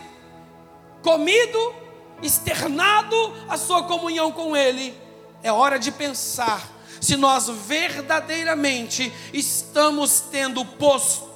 comido, 1.01 1.75
externado 2.21 3.15
a 3.49 3.57
sua 3.57 3.83
comunhão 3.83 4.31
com 4.31 4.55
Ele, 4.55 4.97
é 5.41 5.51
hora 5.51 5.77
de 5.77 5.91
pensar 5.91 6.75
se 7.01 7.15
nós 7.15 7.47
verdadeiramente 7.49 9.13
estamos 9.33 10.21
tendo 10.21 10.65
postura 10.65 11.34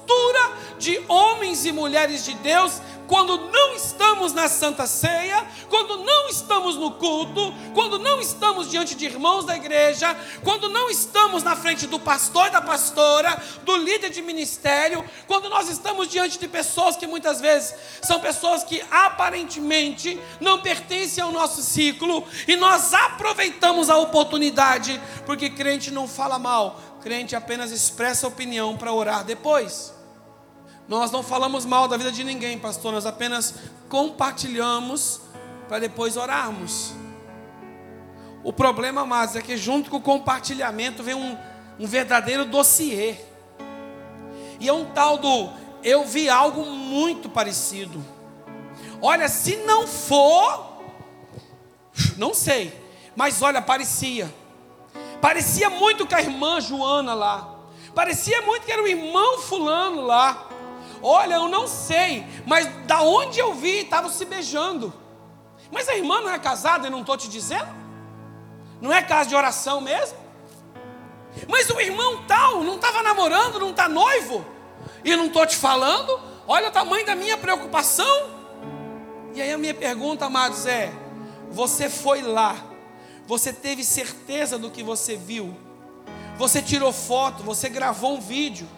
de 0.80 0.98
homens 1.08 1.66
e 1.66 1.72
mulheres 1.72 2.24
de 2.24 2.34
Deus 2.34 2.80
quando 3.06 3.50
não 3.50 3.74
estamos 3.74 4.32
na 4.32 4.48
Santa 4.48 4.86
Ceia, 4.86 5.44
quando 5.68 6.04
não 6.04 6.28
estamos 6.28 6.76
no 6.76 6.92
culto, 6.92 7.52
quando 7.74 7.98
não 7.98 8.20
estamos 8.20 8.70
diante 8.70 8.94
de 8.94 9.04
irmãos 9.04 9.44
da 9.44 9.56
igreja, 9.56 10.16
quando 10.44 10.68
não 10.68 10.88
estamos 10.88 11.42
na 11.42 11.56
frente 11.56 11.88
do 11.88 11.98
pastor 11.98 12.46
e 12.46 12.50
da 12.50 12.62
pastora, 12.62 13.36
do 13.64 13.76
líder 13.76 14.10
de 14.10 14.22
ministério, 14.22 15.04
quando 15.26 15.48
nós 15.48 15.68
estamos 15.68 16.08
diante 16.08 16.38
de 16.38 16.46
pessoas 16.46 16.96
que 16.96 17.06
muitas 17.06 17.40
vezes 17.40 17.74
são 18.00 18.20
pessoas 18.20 18.62
que 18.62 18.80
aparentemente 18.92 20.18
não 20.40 20.62
pertencem 20.62 21.22
ao 21.22 21.32
nosso 21.32 21.62
ciclo 21.62 22.24
e 22.46 22.54
nós 22.54 22.94
aproveitamos 22.94 23.90
a 23.90 23.98
oportunidade, 23.98 25.00
porque 25.26 25.50
crente 25.50 25.90
não 25.90 26.06
fala 26.06 26.38
mal, 26.38 26.80
crente 27.02 27.34
apenas 27.34 27.72
expressa 27.72 28.28
opinião 28.28 28.76
para 28.76 28.92
orar 28.92 29.24
depois. 29.24 29.99
Nós 30.90 31.12
não 31.12 31.22
falamos 31.22 31.64
mal 31.64 31.86
da 31.86 31.96
vida 31.96 32.10
de 32.10 32.24
ninguém, 32.24 32.58
pastor, 32.58 32.92
nós 32.92 33.06
apenas 33.06 33.54
compartilhamos 33.88 35.20
para 35.68 35.78
depois 35.78 36.16
orarmos. 36.16 36.94
O 38.42 38.52
problema, 38.52 39.02
amados, 39.02 39.36
é 39.36 39.40
que 39.40 39.56
junto 39.56 39.88
com 39.88 39.98
o 39.98 40.00
compartilhamento 40.00 41.00
vem 41.00 41.14
um, 41.14 41.38
um 41.78 41.86
verdadeiro 41.86 42.44
dossiê. 42.44 43.14
E 44.58 44.68
é 44.68 44.72
um 44.72 44.84
tal 44.86 45.16
do 45.16 45.50
eu 45.84 46.04
vi 46.04 46.28
algo 46.28 46.66
muito 46.66 47.28
parecido. 47.28 48.04
Olha, 49.00 49.28
se 49.28 49.58
não 49.58 49.86
for, 49.86 50.82
não 52.16 52.34
sei, 52.34 52.76
mas 53.14 53.40
olha, 53.42 53.62
parecia. 53.62 54.28
Parecia 55.20 55.70
muito 55.70 56.04
com 56.04 56.16
a 56.16 56.20
irmã 56.20 56.60
Joana 56.60 57.14
lá. 57.14 57.60
Parecia 57.94 58.42
muito 58.42 58.66
que 58.66 58.72
era 58.72 58.82
o 58.82 58.88
irmão 58.88 59.38
fulano 59.38 60.00
lá. 60.00 60.50
Olha, 61.02 61.34
eu 61.34 61.48
não 61.48 61.66
sei, 61.66 62.26
mas 62.46 62.66
da 62.86 63.02
onde 63.02 63.38
eu 63.38 63.54
vi, 63.54 63.82
estavam 63.82 64.10
se 64.10 64.24
beijando. 64.24 64.92
Mas 65.70 65.88
a 65.88 65.96
irmã 65.96 66.20
não 66.20 66.30
é 66.30 66.38
casada 66.38 66.86
e 66.86 66.90
não 66.90 67.00
estou 67.00 67.16
te 67.16 67.28
dizendo? 67.28 67.68
Não 68.80 68.92
é 68.92 69.02
casa 69.02 69.28
de 69.28 69.34
oração 69.34 69.80
mesmo? 69.80 70.18
Mas 71.48 71.70
o 71.70 71.80
irmão 71.80 72.24
tal 72.26 72.62
não 72.64 72.76
estava 72.76 73.02
namorando, 73.02 73.60
não 73.60 73.70
está 73.70 73.88
noivo, 73.88 74.44
e 75.04 75.14
não 75.14 75.26
estou 75.26 75.46
te 75.46 75.56
falando? 75.56 76.20
Olha 76.46 76.68
o 76.68 76.72
tamanho 76.72 77.06
da 77.06 77.14
minha 77.14 77.36
preocupação. 77.36 78.30
E 79.34 79.40
aí 79.40 79.52
a 79.52 79.58
minha 79.58 79.74
pergunta, 79.74 80.26
amados, 80.26 80.66
é: 80.66 80.92
você 81.50 81.88
foi 81.88 82.22
lá, 82.22 82.56
você 83.26 83.52
teve 83.52 83.84
certeza 83.84 84.58
do 84.58 84.70
que 84.70 84.82
você 84.82 85.16
viu, 85.16 85.56
você 86.36 86.60
tirou 86.60 86.92
foto, 86.92 87.42
você 87.42 87.68
gravou 87.68 88.16
um 88.16 88.20
vídeo, 88.20 88.68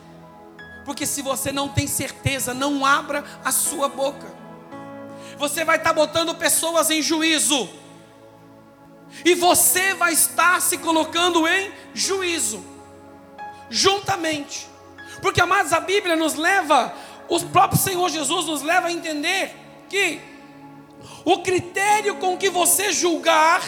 porque 0.84 1.06
se 1.06 1.22
você 1.22 1.52
não 1.52 1.68
tem 1.68 1.86
certeza, 1.86 2.52
não 2.52 2.84
abra 2.84 3.24
a 3.44 3.52
sua 3.52 3.88
boca. 3.88 4.26
Você 5.38 5.64
vai 5.64 5.76
estar 5.76 5.92
botando 5.92 6.34
pessoas 6.34 6.90
em 6.90 7.02
juízo. 7.02 7.68
E 9.24 9.34
você 9.34 9.94
vai 9.94 10.12
estar 10.12 10.60
se 10.60 10.78
colocando 10.78 11.46
em 11.46 11.72
juízo. 11.94 12.64
Juntamente. 13.68 14.68
Porque, 15.20 15.40
amados, 15.40 15.72
a 15.72 15.80
Bíblia 15.80 16.16
nos 16.16 16.34
leva, 16.34 16.92
o 17.28 17.40
próprio 17.40 17.78
Senhor 17.78 18.08
Jesus 18.10 18.46
nos 18.46 18.62
leva 18.62 18.88
a 18.88 18.92
entender 18.92 19.54
que 19.88 20.20
o 21.24 21.38
critério 21.38 22.16
com 22.16 22.36
que 22.36 22.50
você 22.50 22.92
julgar 22.92 23.62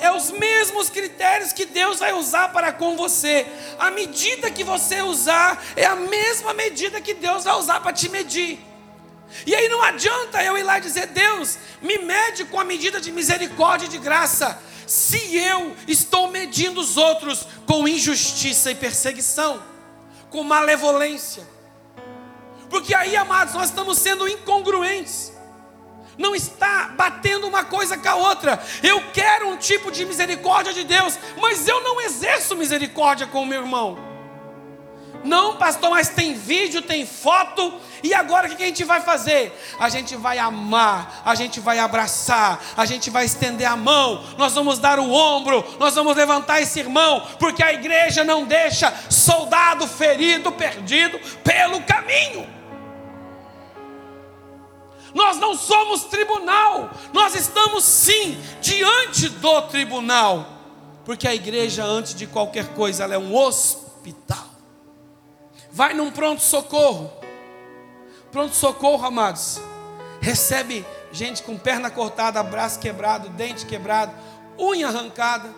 é 0.00 0.12
os 0.12 0.30
mesmos 0.30 0.90
critérios 0.90 1.52
que 1.52 1.64
Deus 1.64 1.98
vai 1.98 2.12
usar 2.12 2.48
para 2.48 2.72
com 2.72 2.96
você. 2.96 3.46
A 3.78 3.90
medida 3.90 4.50
que 4.50 4.64
você 4.64 5.02
usar 5.02 5.62
é 5.76 5.84
a 5.84 5.96
mesma 5.96 6.54
medida 6.54 7.00
que 7.00 7.14
Deus 7.14 7.44
vai 7.44 7.54
usar 7.54 7.80
para 7.80 7.92
te 7.92 8.08
medir. 8.08 8.58
E 9.46 9.54
aí 9.54 9.68
não 9.68 9.82
adianta 9.82 10.42
eu 10.42 10.56
ir 10.56 10.62
lá 10.62 10.78
e 10.78 10.82
dizer, 10.82 11.06
Deus, 11.08 11.58
me 11.82 11.98
mede 11.98 12.44
com 12.46 12.58
a 12.58 12.64
medida 12.64 13.00
de 13.00 13.12
misericórdia 13.12 13.86
e 13.86 13.88
de 13.90 13.98
graça, 13.98 14.60
se 14.86 15.36
eu 15.36 15.76
estou 15.86 16.28
medindo 16.28 16.80
os 16.80 16.96
outros 16.96 17.46
com 17.66 17.86
injustiça 17.86 18.70
e 18.70 18.74
perseguição, 18.74 19.62
com 20.30 20.42
malevolência. 20.42 21.46
Porque 22.70 22.94
aí, 22.94 23.14
amados, 23.16 23.54
nós 23.54 23.68
estamos 23.68 23.98
sendo 23.98 24.26
incongruentes 24.26 25.37
não 26.18 26.34
está 26.34 26.90
batendo 26.96 27.46
uma 27.46 27.64
coisa 27.64 27.96
com 27.96 28.08
a 28.08 28.16
outra. 28.16 28.60
Eu 28.82 29.00
quero 29.12 29.48
um 29.48 29.56
tipo 29.56 29.90
de 29.90 30.04
misericórdia 30.04 30.74
de 30.74 30.84
Deus, 30.84 31.16
mas 31.40 31.66
eu 31.68 31.80
não 31.82 32.00
exerço 32.00 32.56
misericórdia 32.56 33.26
com 33.26 33.42
o 33.42 33.46
meu 33.46 33.62
irmão. 33.62 34.08
Não, 35.24 35.56
pastor, 35.56 35.90
mas 35.90 36.08
tem 36.08 36.34
vídeo, 36.34 36.80
tem 36.80 37.04
foto, 37.04 37.74
e 38.02 38.14
agora 38.14 38.46
o 38.46 38.56
que 38.56 38.62
a 38.62 38.66
gente 38.66 38.84
vai 38.84 39.00
fazer? 39.00 39.52
A 39.78 39.88
gente 39.88 40.14
vai 40.16 40.38
amar, 40.38 41.22
a 41.24 41.34
gente 41.34 41.58
vai 41.58 41.78
abraçar, 41.78 42.60
a 42.76 42.84
gente 42.84 43.10
vai 43.10 43.24
estender 43.24 43.66
a 43.66 43.76
mão, 43.76 44.24
nós 44.36 44.54
vamos 44.54 44.78
dar 44.78 44.98
o 45.00 45.10
ombro, 45.10 45.64
nós 45.78 45.94
vamos 45.94 46.16
levantar 46.16 46.60
esse 46.60 46.78
irmão, 46.78 47.26
porque 47.38 47.62
a 47.62 47.72
igreja 47.72 48.22
não 48.22 48.44
deixa 48.44 48.94
soldado 49.10 49.88
ferido, 49.88 50.52
perdido 50.52 51.18
pelo 51.42 51.82
caminho. 51.82 52.57
Nós 55.18 55.36
não 55.36 55.56
somos 55.56 56.04
tribunal, 56.04 56.90
nós 57.12 57.34
estamos 57.34 57.82
sim 57.82 58.40
diante 58.60 59.28
do 59.28 59.62
tribunal, 59.62 60.46
porque 61.04 61.26
a 61.26 61.34
igreja, 61.34 61.84
antes 61.84 62.14
de 62.14 62.24
qualquer 62.24 62.68
coisa, 62.68 63.02
ela 63.02 63.16
é 63.16 63.18
um 63.18 63.34
hospital. 63.34 64.46
Vai 65.72 65.92
num 65.92 66.12
pronto-socorro, 66.12 67.10
pronto-socorro, 68.30 69.04
amados, 69.04 69.60
recebe 70.20 70.86
gente 71.10 71.42
com 71.42 71.58
perna 71.58 71.90
cortada, 71.90 72.40
braço 72.40 72.78
quebrado, 72.78 73.28
dente 73.30 73.66
quebrado, 73.66 74.12
unha 74.56 74.86
arrancada, 74.86 75.52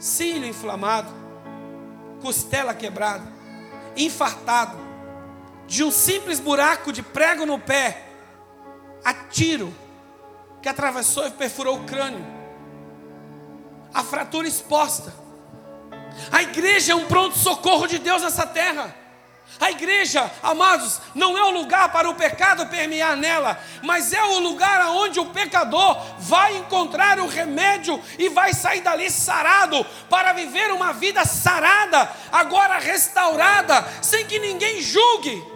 cílio 0.00 0.48
inflamado, 0.48 1.08
costela 2.20 2.74
quebrada, 2.74 3.32
infartado, 3.96 4.76
de 5.68 5.84
um 5.84 5.92
simples 5.92 6.40
buraco 6.40 6.92
de 6.92 7.00
prego 7.00 7.46
no 7.46 7.60
pé, 7.60 8.03
a 9.04 9.12
tiro 9.12 9.74
que 10.62 10.68
atravessou 10.68 11.26
e 11.26 11.30
perfurou 11.30 11.78
o 11.80 11.84
crânio, 11.84 12.24
a 13.92 14.02
fratura 14.02 14.48
exposta. 14.48 15.12
A 16.32 16.42
igreja 16.42 16.92
é 16.92 16.94
um 16.94 17.06
pronto-socorro 17.06 17.86
de 17.86 17.98
Deus 17.98 18.22
nessa 18.22 18.46
terra. 18.46 18.94
A 19.60 19.70
igreja, 19.70 20.30
amados, 20.42 21.00
não 21.14 21.38
é 21.38 21.44
o 21.44 21.50
lugar 21.50 21.92
para 21.92 22.08
o 22.08 22.14
pecado 22.14 22.66
permear 22.66 23.16
nela, 23.16 23.60
mas 23.82 24.12
é 24.12 24.22
o 24.22 24.40
lugar 24.40 24.88
onde 24.88 25.20
o 25.20 25.26
pecador 25.26 25.96
vai 26.18 26.56
encontrar 26.56 27.20
o 27.20 27.28
remédio 27.28 28.02
e 28.18 28.28
vai 28.28 28.52
sair 28.52 28.80
dali 28.80 29.10
sarado 29.10 29.84
para 30.10 30.32
viver 30.32 30.72
uma 30.72 30.92
vida 30.92 31.24
sarada, 31.24 32.10
agora 32.32 32.78
restaurada, 32.78 33.86
sem 34.02 34.26
que 34.26 34.38
ninguém 34.38 34.80
julgue. 34.80 35.53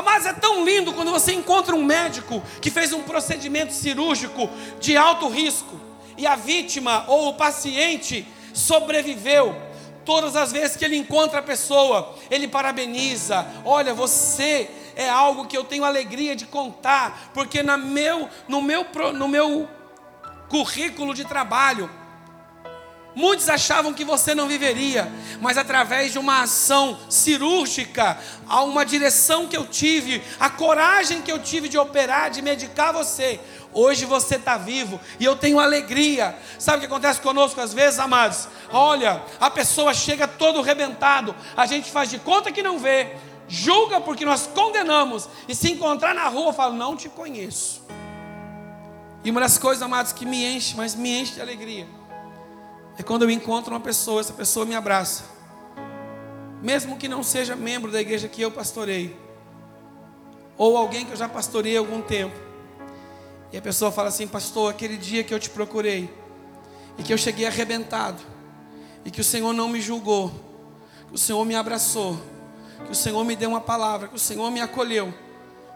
Mas 0.00 0.24
é 0.24 0.32
tão 0.32 0.64
lindo 0.64 0.92
quando 0.92 1.10
você 1.10 1.32
encontra 1.32 1.74
um 1.74 1.84
médico 1.84 2.42
que 2.60 2.70
fez 2.70 2.92
um 2.92 3.02
procedimento 3.02 3.72
cirúrgico 3.74 4.48
de 4.80 4.96
alto 4.96 5.28
risco 5.28 5.80
e 6.16 6.26
a 6.26 6.36
vítima 6.36 7.04
ou 7.08 7.28
o 7.28 7.34
paciente 7.34 8.26
sobreviveu. 8.54 9.54
Todas 10.04 10.34
as 10.34 10.50
vezes 10.50 10.76
que 10.76 10.84
ele 10.84 10.96
encontra 10.96 11.38
a 11.38 11.42
pessoa, 11.42 12.14
ele 12.30 12.48
parabeniza. 12.48 13.46
Olha, 13.64 13.94
você 13.94 14.68
é 14.96 15.08
algo 15.08 15.46
que 15.46 15.56
eu 15.56 15.64
tenho 15.64 15.84
alegria 15.84 16.34
de 16.34 16.46
contar, 16.46 17.30
porque 17.32 17.62
no 17.62 17.78
meu, 17.78 18.28
no 18.48 18.60
meu, 18.60 18.86
no 19.14 19.28
meu 19.28 19.68
currículo 20.48 21.14
de 21.14 21.24
trabalho, 21.24 21.88
Muitos 23.14 23.48
achavam 23.50 23.92
que 23.92 24.04
você 24.04 24.34
não 24.34 24.48
viveria, 24.48 25.10
mas 25.38 25.58
através 25.58 26.12
de 26.12 26.18
uma 26.18 26.42
ação 26.42 26.98
cirúrgica, 27.10 28.18
a 28.48 28.62
uma 28.62 28.86
direção 28.86 29.46
que 29.46 29.56
eu 29.56 29.66
tive, 29.66 30.22
a 30.40 30.48
coragem 30.48 31.20
que 31.20 31.30
eu 31.30 31.38
tive 31.38 31.68
de 31.68 31.76
operar, 31.76 32.30
de 32.30 32.40
medicar 32.40 32.90
você, 32.90 33.38
hoje 33.70 34.06
você 34.06 34.36
está 34.36 34.56
vivo 34.56 34.98
e 35.20 35.26
eu 35.26 35.36
tenho 35.36 35.60
alegria. 35.60 36.34
Sabe 36.58 36.78
o 36.78 36.80
que 36.80 36.86
acontece 36.86 37.20
conosco 37.20 37.60
às 37.60 37.74
vezes, 37.74 37.98
amados? 37.98 38.48
Olha, 38.70 39.22
a 39.38 39.50
pessoa 39.50 39.92
chega 39.92 40.26
todo 40.26 40.62
rebentado, 40.62 41.36
a 41.54 41.66
gente 41.66 41.90
faz 41.90 42.08
de 42.08 42.18
conta 42.18 42.50
que 42.50 42.62
não 42.62 42.78
vê, 42.78 43.14
julga 43.46 44.00
porque 44.00 44.24
nós 44.24 44.46
condenamos, 44.46 45.28
e 45.46 45.54
se 45.54 45.70
encontrar 45.70 46.14
na 46.14 46.28
rua, 46.28 46.54
fala: 46.54 46.72
Não 46.72 46.96
te 46.96 47.10
conheço. 47.10 47.82
E 49.22 49.30
uma 49.30 49.40
das 49.40 49.58
coisas, 49.58 49.82
amados, 49.82 50.12
que 50.12 50.24
me 50.24 50.46
enche, 50.46 50.74
mas 50.76 50.94
me 50.94 51.20
enche 51.20 51.34
de 51.34 51.42
alegria 51.42 51.86
é 52.98 53.02
quando 53.02 53.22
eu 53.22 53.30
encontro 53.30 53.72
uma 53.72 53.80
pessoa, 53.80 54.20
essa 54.20 54.32
pessoa 54.32 54.66
me 54.66 54.74
abraça. 54.74 55.24
Mesmo 56.62 56.96
que 56.96 57.08
não 57.08 57.22
seja 57.22 57.56
membro 57.56 57.90
da 57.90 58.00
igreja 58.00 58.28
que 58.28 58.40
eu 58.40 58.50
pastorei, 58.50 59.16
ou 60.56 60.76
alguém 60.76 61.04
que 61.04 61.12
eu 61.12 61.16
já 61.16 61.28
pastorei 61.28 61.76
há 61.76 61.80
algum 61.80 62.00
tempo. 62.00 62.36
E 63.52 63.56
a 63.56 63.62
pessoa 63.62 63.90
fala 63.90 64.08
assim: 64.08 64.28
Pastor, 64.28 64.70
aquele 64.70 64.96
dia 64.96 65.24
que 65.24 65.34
eu 65.34 65.40
te 65.40 65.50
procurei, 65.50 66.12
e 66.98 67.02
que 67.02 67.12
eu 67.12 67.18
cheguei 67.18 67.46
arrebentado, 67.46 68.22
e 69.04 69.10
que 69.10 69.20
o 69.20 69.24
Senhor 69.24 69.52
não 69.52 69.68
me 69.68 69.80
julgou, 69.80 70.30
que 71.08 71.14
o 71.14 71.18
Senhor 71.18 71.44
me 71.44 71.56
abraçou, 71.56 72.20
que 72.84 72.92
o 72.92 72.94
Senhor 72.94 73.24
me 73.24 73.34
deu 73.34 73.50
uma 73.50 73.60
palavra, 73.60 74.08
que 74.08 74.16
o 74.16 74.18
Senhor 74.18 74.50
me 74.50 74.60
acolheu, 74.60 75.12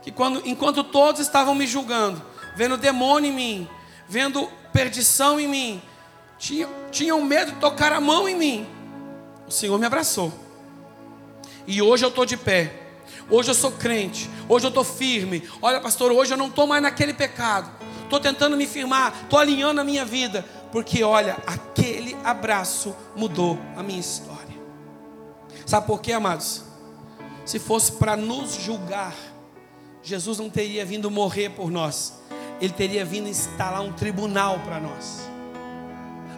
que 0.03 0.13
quando, 0.13 0.41
enquanto 0.47 0.85
todos 0.85 1.21
estavam 1.21 1.55
me 1.55 1.67
julgando, 1.67 2.23
vendo 2.55 2.77
demônio 2.77 3.31
em 3.31 3.35
mim, 3.35 3.69
vendo 4.09 4.49
perdição 4.73 5.41
em 5.41 5.49
mim, 5.49 5.83
tinham, 6.39 6.71
tinham 6.91 7.21
medo 7.23 7.53
de 7.53 7.59
tocar 7.59 7.93
a 7.93 8.01
mão 8.01 8.29
em 8.29 8.37
mim, 8.37 8.67
o 9.47 9.51
Senhor 9.51 9.79
me 9.79 9.87
abraçou. 9.87 10.33
E 11.67 11.83
hoje 11.83 12.05
eu 12.05 12.09
estou 12.09 12.25
de 12.25 12.37
pé. 12.37 12.73
Hoje 13.29 13.51
eu 13.51 13.55
sou 13.55 13.73
crente. 13.73 14.31
Hoje 14.49 14.67
eu 14.67 14.69
estou 14.69 14.85
firme. 14.85 15.43
Olha, 15.61 15.81
pastor, 15.81 16.13
hoje 16.13 16.33
eu 16.33 16.37
não 16.37 16.47
estou 16.47 16.67
mais 16.67 16.83
naquele 16.83 17.13
pecado. 17.13 17.69
Estou 18.05 18.21
tentando 18.21 18.57
me 18.57 18.67
firmar. 18.67 19.13
Estou 19.23 19.39
alinhando 19.39 19.81
a 19.81 19.85
minha 19.85 20.05
vida. 20.05 20.45
Porque, 20.71 21.03
olha, 21.03 21.37
aquele 21.47 22.17
abraço 22.23 22.95
mudou 23.17 23.59
a 23.77 23.83
minha 23.83 23.99
história. 23.99 24.57
Sabe 25.65 25.87
por 25.87 26.01
quê, 26.01 26.13
amados? 26.13 26.63
Se 27.45 27.59
fosse 27.59 27.93
para 27.93 28.17
nos 28.17 28.55
julgar, 28.55 29.15
Jesus 30.03 30.39
não 30.39 30.49
teria 30.49 30.85
vindo 30.85 31.11
morrer 31.11 31.51
por 31.51 31.71
nós. 31.71 32.21
Ele 32.61 32.73
teria 32.73 33.05
vindo 33.05 33.29
instalar 33.29 33.81
um 33.81 33.93
tribunal 33.93 34.61
para 34.61 34.79
nós. 34.79 35.36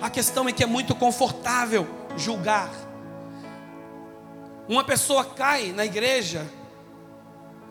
A 0.00 0.08
questão 0.08 0.48
é 0.48 0.52
que 0.52 0.62
é 0.62 0.66
muito 0.66 0.94
confortável 0.94 1.86
julgar. 2.16 2.70
Uma 4.68 4.84
pessoa 4.84 5.24
cai 5.24 5.72
na 5.72 5.84
igreja, 5.84 6.46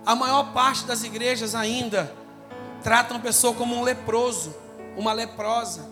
a 0.06 0.16
maior 0.16 0.52
parte 0.52 0.86
das 0.86 1.04
igrejas 1.04 1.54
ainda 1.54 2.12
tratam 2.82 3.18
a 3.18 3.20
pessoa 3.20 3.54
como 3.54 3.76
um 3.76 3.84
leproso, 3.84 4.56
uma 4.98 5.14
leprosa. 5.14 5.88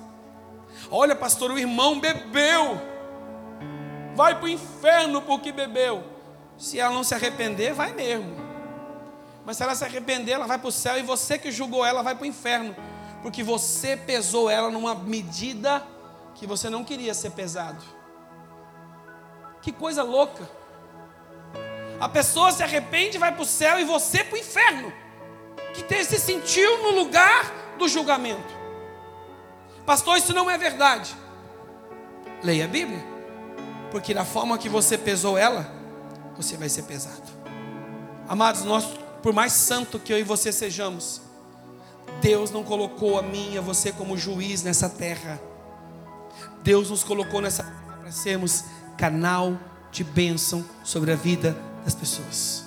Olha, 0.90 1.16
pastor, 1.16 1.52
o 1.52 1.60
irmão 1.60 2.00
bebeu, 2.00 2.82
vai 4.16 4.36
para 4.36 4.46
o 4.46 4.50
inferno 4.50 5.22
porque 5.22 5.52
bebeu. 5.52 6.04
Se 6.58 6.80
ela 6.80 6.94
não 6.94 7.04
se 7.04 7.14
arrepender, 7.14 7.74
vai 7.74 7.94
mesmo. 7.94 8.36
Mas 9.46 9.58
se 9.58 9.64
ela 9.64 9.76
se 9.76 9.86
arrepender, 9.86 10.32
ela 10.32 10.48
vai 10.48 10.58
para 10.58 10.68
o 10.68 10.72
céu 10.72 10.98
e 10.98 11.04
você 11.04 11.38
que 11.38 11.52
julgou 11.52 11.86
ela 11.86 12.02
vai 12.02 12.16
para 12.16 12.24
o 12.24 12.28
inferno, 12.28 12.76
porque 13.22 13.44
você 13.44 13.96
pesou 13.96 14.50
ela 14.50 14.72
numa 14.72 14.96
medida 14.96 15.86
que 16.36 16.46
você 16.46 16.70
não 16.70 16.84
queria 16.84 17.14
ser 17.14 17.32
pesado. 17.32 17.84
Que 19.62 19.72
coisa 19.72 20.04
louca. 20.04 20.48
A 22.00 22.10
pessoa 22.10 22.52
se 22.52 22.62
arrepende, 22.62 23.18
vai 23.18 23.32
para 23.32 23.42
o 23.42 23.46
céu 23.46 23.80
e 23.80 23.84
você 23.84 24.24
para 24.24 24.36
o 24.36 24.38
inferno. 24.38 24.94
Que 25.74 26.04
se 26.04 26.20
sentiu 26.20 26.84
no 26.84 26.92
lugar 26.92 27.76
do 27.78 27.88
julgamento. 27.88 28.54
Pastor, 29.86 30.18
isso 30.18 30.34
não 30.34 30.50
é 30.50 30.58
verdade. 30.58 31.16
Leia 32.44 32.66
a 32.66 32.68
Bíblia. 32.68 33.04
Porque 33.92 34.14
da 34.14 34.26
forma 34.26 34.58
que 34.58 34.70
você 34.70 34.98
pesou 34.98 35.38
ela, 35.38 35.72
você 36.36 36.58
vai 36.58 36.70
ser 36.70 36.84
pesado. 36.84 37.24
Amados, 38.28 38.64
nós, 38.64 38.86
por 39.22 39.34
mais 39.34 39.54
santo 39.54 40.00
que 40.00 40.12
eu 40.12 40.20
e 40.20 40.24
você 40.24 40.52
sejamos, 40.52 41.22
Deus 42.22 42.52
não 42.52 42.64
colocou 42.64 43.18
a 43.18 43.22
mim 43.22 43.54
e 43.54 43.58
a 43.58 43.62
você 43.62 43.92
como 43.92 44.18
juiz 44.18 44.64
nessa 44.64 44.90
terra. 44.90 45.40
Deus 46.66 46.90
nos 46.90 47.04
colocou 47.04 47.42
nessa 47.42 47.64
para 48.02 48.12
sermos 48.12 48.64
canal 48.98 49.56
de 49.92 50.04
bênção 50.04 50.66
sobre 50.84 51.12
a 51.12 51.16
vida 51.16 51.56
das 51.84 51.94
pessoas. 51.94 52.64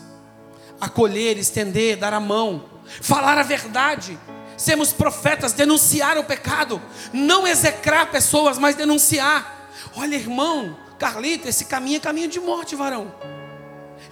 Acolher, 0.80 1.36
estender, 1.36 1.96
dar 1.96 2.14
a 2.14 2.20
mão, 2.20 2.64
falar 3.02 3.36
a 3.36 3.42
verdade, 3.42 4.16
sermos 4.56 4.92
profetas, 4.92 5.52
denunciar 5.52 6.16
o 6.16 6.22
pecado, 6.22 6.80
não 7.12 7.44
execrar 7.44 8.08
pessoas, 8.08 8.56
mas 8.56 8.76
denunciar. 8.76 9.68
Olha, 9.96 10.14
irmão, 10.14 10.76
Carlito, 10.96 11.48
esse 11.48 11.64
caminho 11.64 11.96
é 11.96 12.00
caminho 12.00 12.28
de 12.28 12.38
morte, 12.38 12.76
varão. 12.76 13.12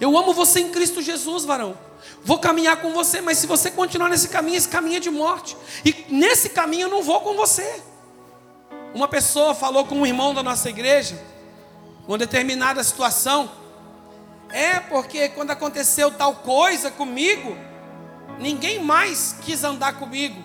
Eu 0.01 0.17
amo 0.17 0.33
você 0.33 0.59
em 0.59 0.69
Cristo 0.69 1.01
Jesus, 1.01 1.45
varão. 1.45 1.77
Vou 2.25 2.39
caminhar 2.39 2.81
com 2.81 2.91
você, 2.91 3.21
mas 3.21 3.37
se 3.37 3.47
você 3.47 3.71
continuar 3.71 4.09
nesse 4.09 4.27
caminho, 4.27 4.57
esse 4.57 4.67
caminho 4.67 4.97
é 4.97 4.99
de 4.99 5.09
morte. 5.09 5.55
E 5.85 6.07
nesse 6.09 6.49
caminho 6.49 6.87
eu 6.87 6.89
não 6.89 7.01
vou 7.01 7.21
com 7.21 7.35
você. 7.35 7.81
Uma 8.97 9.07
pessoa 9.07 9.53
falou 9.53 9.85
com 9.85 9.93
um 9.93 10.05
irmão 10.07 10.33
da 10.33 10.41
nossa 10.41 10.67
igreja, 10.69 11.23
uma 12.07 12.17
determinada 12.17 12.83
situação, 12.83 13.47
é 14.49 14.79
porque 14.79 15.29
quando 15.29 15.51
aconteceu 15.51 16.09
tal 16.09 16.33
coisa 16.33 16.89
comigo, 16.89 17.55
ninguém 18.39 18.79
mais 18.79 19.35
quis 19.43 19.63
andar 19.63 19.99
comigo. 19.99 20.43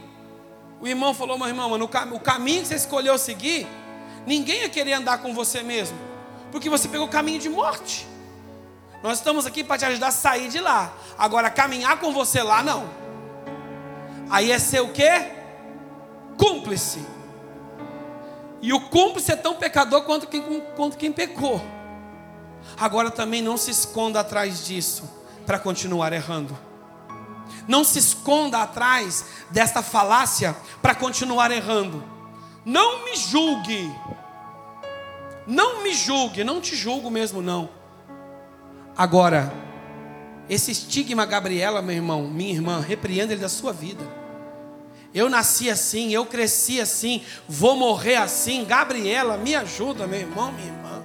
O 0.83 0.87
irmão 0.87 1.15
falou, 1.15 1.39
meu 1.39 1.49
irmão, 1.49 1.79
no 1.79 1.89
cam 1.89 2.13
o 2.13 2.21
caminho 2.21 2.61
que 2.61 2.69
você 2.69 2.75
escolheu 2.75 3.17
seguir, 3.17 3.67
ninguém 4.27 4.61
ia 4.61 4.69
querer 4.69 4.93
andar 4.93 5.23
com 5.23 5.33
você 5.33 5.63
mesmo, 5.63 5.97
porque 6.51 6.69
você 6.69 6.89
pegou 6.89 7.07
o 7.07 7.11
caminho 7.11 7.39
de 7.39 7.49
morte. 7.49 8.07
Nós 9.03 9.17
estamos 9.17 9.47
aqui 9.47 9.65
para 9.65 9.79
te 9.79 9.87
ajudar 9.87 10.09
a 10.09 10.11
sair 10.11 10.51
de 10.51 10.61
lá. 10.61 10.93
Agora, 11.17 11.49
caminhar 11.49 11.99
com 11.99 12.13
você 12.13 12.43
lá, 12.43 12.63
não. 12.63 12.85
Aí 14.29 14.53
é 14.53 14.59
ser 14.59 14.83
o 14.83 14.93
quê? 14.93 15.33
Cúmplice. 16.37 17.22
E 18.63 18.73
o 18.73 18.81
cúmplice 18.81 19.33
é 19.33 19.37
tão 19.37 19.57
pecador 19.57 20.03
quanto 20.03 20.29
quem, 20.29 20.61
quanto 20.77 20.97
quem 20.97 21.13
pecou. 21.13 21.61
Agora 22.79 23.11
também 23.11 23.43
não 23.43 23.57
se 23.57 23.73
esconda 23.73 24.21
atrás 24.21 24.65
disso 24.65 25.11
para 25.45 25.59
continuar 25.59 26.13
errando. 26.13 26.57
Não 27.67 27.83
se 27.83 27.99
esconda 27.99 28.63
atrás 28.63 29.25
desta 29.51 29.83
falácia 29.83 30.57
para 30.81 30.95
continuar 30.95 31.51
errando. 31.51 32.03
Não 32.65 33.05
me 33.05 33.17
julgue. 33.17 33.93
Não 35.45 35.83
me 35.83 35.93
julgue, 35.93 36.45
não 36.45 36.61
te 36.61 36.77
julgo 36.77 37.11
mesmo 37.11 37.43
não. 37.43 37.69
Agora, 38.97 39.53
esse 40.49 40.71
estigma 40.71 41.27
Gabriela, 41.27 41.83
meu 41.83 41.97
irmão, 41.97 42.29
minha 42.29 42.53
irmã, 42.53 42.81
repreenda 42.81 43.33
ele 43.33 43.43
da 43.43 43.49
sua 43.49 43.73
vida. 43.73 44.22
Eu 45.15 45.29
nasci 45.29 45.69
assim, 45.69 46.11
eu 46.13 46.25
cresci 46.25 46.81
assim, 46.81 47.23
vou 47.49 47.77
morrer 47.77 48.17
assim. 48.17 48.65
Gabriela, 48.65 49.37
me 49.37 49.55
ajuda, 49.55 50.07
meu 50.07 50.21
irmão, 50.21 50.51
minha 50.53 50.69
irmã. 50.69 51.05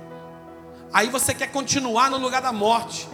Aí 0.94 1.10
você 1.10 1.34
quer 1.34 1.48
continuar 1.48 2.10
no 2.10 2.18
lugar 2.18 2.42
da 2.42 2.54
morte. 2.54 3.08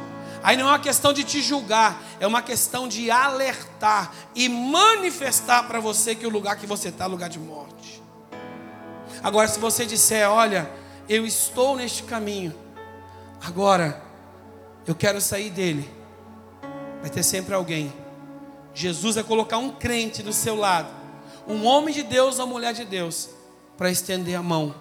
Aí 0.44 0.58
não 0.58 0.68
é 0.68 0.72
uma 0.72 0.80
questão 0.80 1.14
de 1.14 1.24
te 1.24 1.42
julgar, 1.42 2.04
é 2.20 2.28
uma 2.28 2.42
questão 2.42 2.86
de 2.86 3.10
alertar 3.10 4.12
e 4.36 4.50
manifestar 4.50 5.64
para 5.64 5.80
você 5.80 6.14
que 6.14 6.28
o 6.28 6.30
lugar 6.30 6.58
que 6.58 6.68
você 6.68 6.90
está 6.90 7.06
é 7.06 7.08
lugar 7.08 7.30
de 7.30 7.40
morte. 7.40 8.04
Agora, 9.24 9.48
se 9.48 9.58
você 9.58 9.86
disser, 9.86 10.30
olha, 10.30 10.70
eu 11.08 11.26
estou 11.26 11.78
neste 11.78 12.04
caminho, 12.04 12.54
agora 13.42 14.04
eu 14.86 14.94
quero 14.94 15.22
sair 15.22 15.50
dele, 15.50 15.90
vai 17.00 17.10
ter 17.10 17.24
sempre 17.24 17.54
alguém. 17.54 18.03
Jesus 18.74 19.16
vai 19.16 19.24
colocar 19.24 19.58
um 19.58 19.72
crente 19.72 20.24
do 20.24 20.34
seu 20.34 20.56
lado, 20.56 20.90
um 21.48 21.66
homem 21.66 21.94
de 21.94 22.04
Deus 22.04 22.40
ou 22.40 22.48
mulher 22.48 22.74
de 22.74 22.86
Deus, 22.86 23.30
para 23.78 23.92
estender 23.92 24.36
a 24.36 24.44
mão 24.44 24.74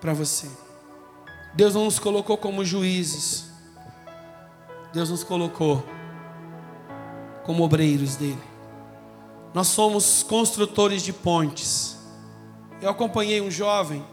para 0.00 0.12
você. 0.12 0.48
Deus 1.54 1.74
não 1.74 1.84
nos 1.84 1.98
colocou 1.98 2.36
como 2.36 2.64
juízes. 2.64 3.50
Deus 4.92 5.10
nos 5.10 5.24
colocou 5.24 5.82
como 7.44 7.62
obreiros 7.62 8.16
dele. 8.16 8.42
Nós 9.54 9.68
somos 9.68 10.22
construtores 10.22 11.02
de 11.02 11.12
pontes. 11.12 11.96
Eu 12.80 12.90
acompanhei 12.90 13.40
um 13.40 13.50
jovem, 13.50 14.04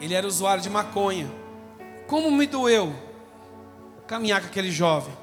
ele 0.00 0.14
era 0.14 0.26
usuário 0.26 0.62
de 0.62 0.70
maconha. 0.70 1.30
Como 2.06 2.30
me 2.30 2.46
doeu 2.46 2.92
caminhar 4.06 4.40
com 4.40 4.48
aquele 4.48 4.70
jovem. 4.70 5.14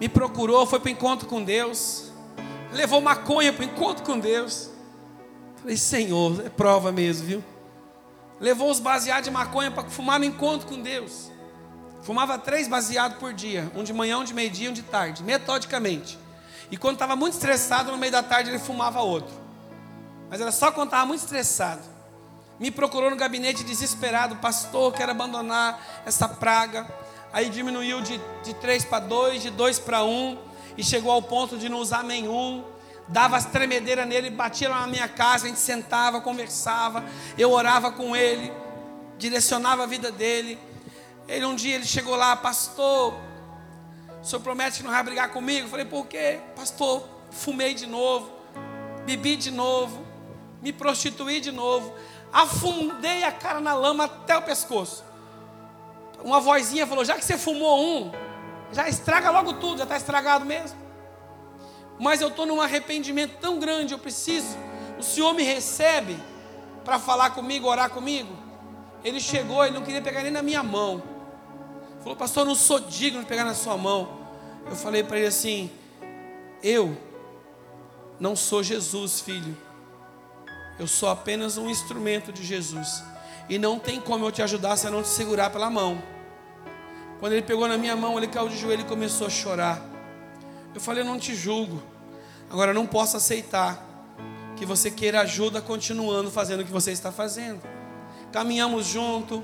Me 0.00 0.08
procurou, 0.08 0.66
foi 0.66 0.80
para 0.80 0.88
o 0.88 0.92
encontro 0.92 1.28
com 1.28 1.42
Deus, 1.42 2.10
levou 2.72 3.00
maconha 3.00 3.52
para 3.52 3.62
o 3.62 3.64
encontro 3.64 4.04
com 4.04 4.18
Deus. 4.18 4.70
Falei, 5.56 5.76
Senhor, 5.76 6.44
é 6.44 6.48
prova 6.48 6.92
mesmo, 6.92 7.26
viu? 7.26 7.44
levou 8.40 8.70
os 8.70 8.80
baseados 8.80 9.24
de 9.24 9.30
maconha 9.30 9.70
para 9.70 9.88
fumar 9.88 10.18
no 10.18 10.24
encontro 10.24 10.66
com 10.66 10.80
Deus. 10.80 11.30
Fumava 12.02 12.38
três 12.38 12.68
baseados 12.68 13.18
por 13.18 13.32
dia, 13.32 13.70
um 13.74 13.82
de 13.82 13.92
manhã, 13.92 14.18
um 14.18 14.24
de 14.24 14.34
meio-dia, 14.34 14.70
um 14.70 14.72
de 14.72 14.82
tarde, 14.82 15.22
metodicamente. 15.24 16.18
E 16.70 16.76
quando 16.76 16.94
estava 16.94 17.16
muito 17.16 17.34
estressado, 17.34 17.90
no 17.90 17.98
meio 17.98 18.12
da 18.12 18.22
tarde 18.22 18.50
ele 18.50 18.58
fumava 18.58 19.00
outro. 19.00 19.34
Mas 20.28 20.40
era 20.40 20.52
só 20.52 20.70
quando 20.70 20.88
estava 20.88 21.06
muito 21.06 21.20
estressado. 21.20 21.82
Me 22.58 22.70
procurou 22.70 23.10
no 23.10 23.16
gabinete 23.16 23.64
desesperado, 23.64 24.36
pastor, 24.36 24.92
quero 24.92 25.10
abandonar 25.10 26.02
essa 26.06 26.28
praga. 26.28 26.86
Aí 27.32 27.48
diminuiu 27.48 28.00
de, 28.00 28.20
de 28.42 28.54
três 28.54 28.84
para 28.84 29.00
dois, 29.04 29.42
de 29.42 29.50
dois 29.50 29.78
para 29.78 30.04
um, 30.04 30.38
e 30.76 30.82
chegou 30.82 31.10
ao 31.10 31.22
ponto 31.22 31.58
de 31.58 31.68
não 31.68 31.78
usar 31.78 32.02
nenhum. 32.02 32.64
dava 33.08 33.36
as 33.36 33.44
tremedeiras 33.44 34.06
nele, 34.06 34.30
batia 34.30 34.68
na 34.68 34.86
minha 34.86 35.08
casa, 35.08 35.46
a 35.46 35.48
gente 35.48 35.60
sentava, 35.60 36.20
conversava, 36.20 37.04
eu 37.38 37.52
orava 37.52 37.92
com 37.92 38.16
ele, 38.16 38.52
direcionava 39.18 39.84
a 39.84 39.86
vida 39.86 40.10
dele. 40.10 40.58
Ele 41.28 41.44
um 41.44 41.54
dia 41.54 41.74
ele 41.74 41.86
chegou 41.86 42.16
lá, 42.16 42.36
pastor, 42.36 43.14
o 44.22 44.24
senhor 44.24 44.40
promete 44.40 44.78
que 44.78 44.82
não 44.84 44.90
vai 44.90 45.02
brigar 45.02 45.30
comigo? 45.30 45.66
Eu 45.66 45.70
falei, 45.70 45.84
por 45.84 46.06
quê? 46.06 46.40
Pastor, 46.54 47.08
fumei 47.30 47.74
de 47.74 47.86
novo, 47.86 48.30
bebi 49.04 49.36
de 49.36 49.50
novo, 49.50 50.04
me 50.62 50.72
prostituí 50.72 51.40
de 51.40 51.52
novo, 51.52 51.92
afundei 52.32 53.24
a 53.24 53.32
cara 53.32 53.60
na 53.60 53.74
lama 53.74 54.04
até 54.04 54.36
o 54.36 54.42
pescoço. 54.42 55.04
Uma 56.22 56.40
vozinha 56.40 56.86
falou: 56.86 57.04
já 57.04 57.14
que 57.14 57.24
você 57.24 57.38
fumou 57.38 57.80
um, 57.80 58.12
já 58.72 58.88
estraga 58.88 59.30
logo 59.30 59.54
tudo, 59.54 59.78
já 59.78 59.84
está 59.84 59.96
estragado 59.96 60.44
mesmo. 60.44 60.78
Mas 61.98 62.20
eu 62.20 62.28
estou 62.28 62.46
num 62.46 62.60
arrependimento 62.60 63.38
tão 63.40 63.58
grande, 63.58 63.94
eu 63.94 63.98
preciso. 63.98 64.56
O 64.98 65.02
Senhor 65.02 65.32
me 65.34 65.42
recebe 65.42 66.16
para 66.84 66.98
falar 66.98 67.30
comigo, 67.30 67.68
orar 67.68 67.90
comigo. 67.90 68.36
Ele 69.02 69.20
chegou, 69.20 69.64
ele 69.64 69.74
não 69.74 69.84
queria 69.84 70.02
pegar 70.02 70.22
nem 70.22 70.32
na 70.32 70.42
minha 70.42 70.62
mão. 70.62 71.02
Falou, 72.00 72.16
pastor, 72.16 72.42
eu 72.42 72.46
não 72.48 72.54
sou 72.54 72.80
digno 72.80 73.20
de 73.20 73.26
pegar 73.26 73.44
na 73.44 73.54
sua 73.54 73.76
mão. 73.76 74.08
Eu 74.66 74.76
falei 74.76 75.02
para 75.02 75.18
ele 75.18 75.26
assim: 75.26 75.70
eu 76.62 76.96
não 78.18 78.34
sou 78.34 78.62
Jesus, 78.62 79.20
filho. 79.20 79.56
Eu 80.78 80.86
sou 80.86 81.08
apenas 81.08 81.56
um 81.56 81.70
instrumento 81.70 82.32
de 82.32 82.44
Jesus. 82.44 83.02
E 83.48 83.58
não 83.58 83.78
tem 83.78 84.00
como 84.00 84.26
eu 84.26 84.32
te 84.32 84.42
ajudar 84.42 84.76
se 84.76 84.86
eu 84.86 84.90
não 84.90 85.02
te 85.02 85.08
segurar 85.08 85.50
pela 85.50 85.70
mão. 85.70 86.02
Quando 87.20 87.32
ele 87.32 87.42
pegou 87.42 87.66
na 87.68 87.78
minha 87.78 87.96
mão, 87.96 88.18
ele 88.18 88.26
caiu 88.26 88.48
de 88.48 88.56
joelho 88.56 88.82
e 88.82 88.84
começou 88.84 89.26
a 89.26 89.30
chorar. 89.30 89.82
Eu 90.74 90.80
falei: 90.80 91.02
Eu 91.02 91.06
não 91.06 91.18
te 91.18 91.34
julgo. 91.34 91.82
Agora, 92.50 92.70
eu 92.70 92.74
não 92.74 92.86
posso 92.86 93.16
aceitar 93.16 93.84
que 94.56 94.64
você 94.64 94.90
queira 94.90 95.20
ajuda 95.20 95.60
continuando 95.60 96.30
fazendo 96.30 96.60
o 96.60 96.64
que 96.64 96.72
você 96.72 96.92
está 96.92 97.12
fazendo. 97.12 97.60
Caminhamos 98.32 98.86
junto. 98.86 99.42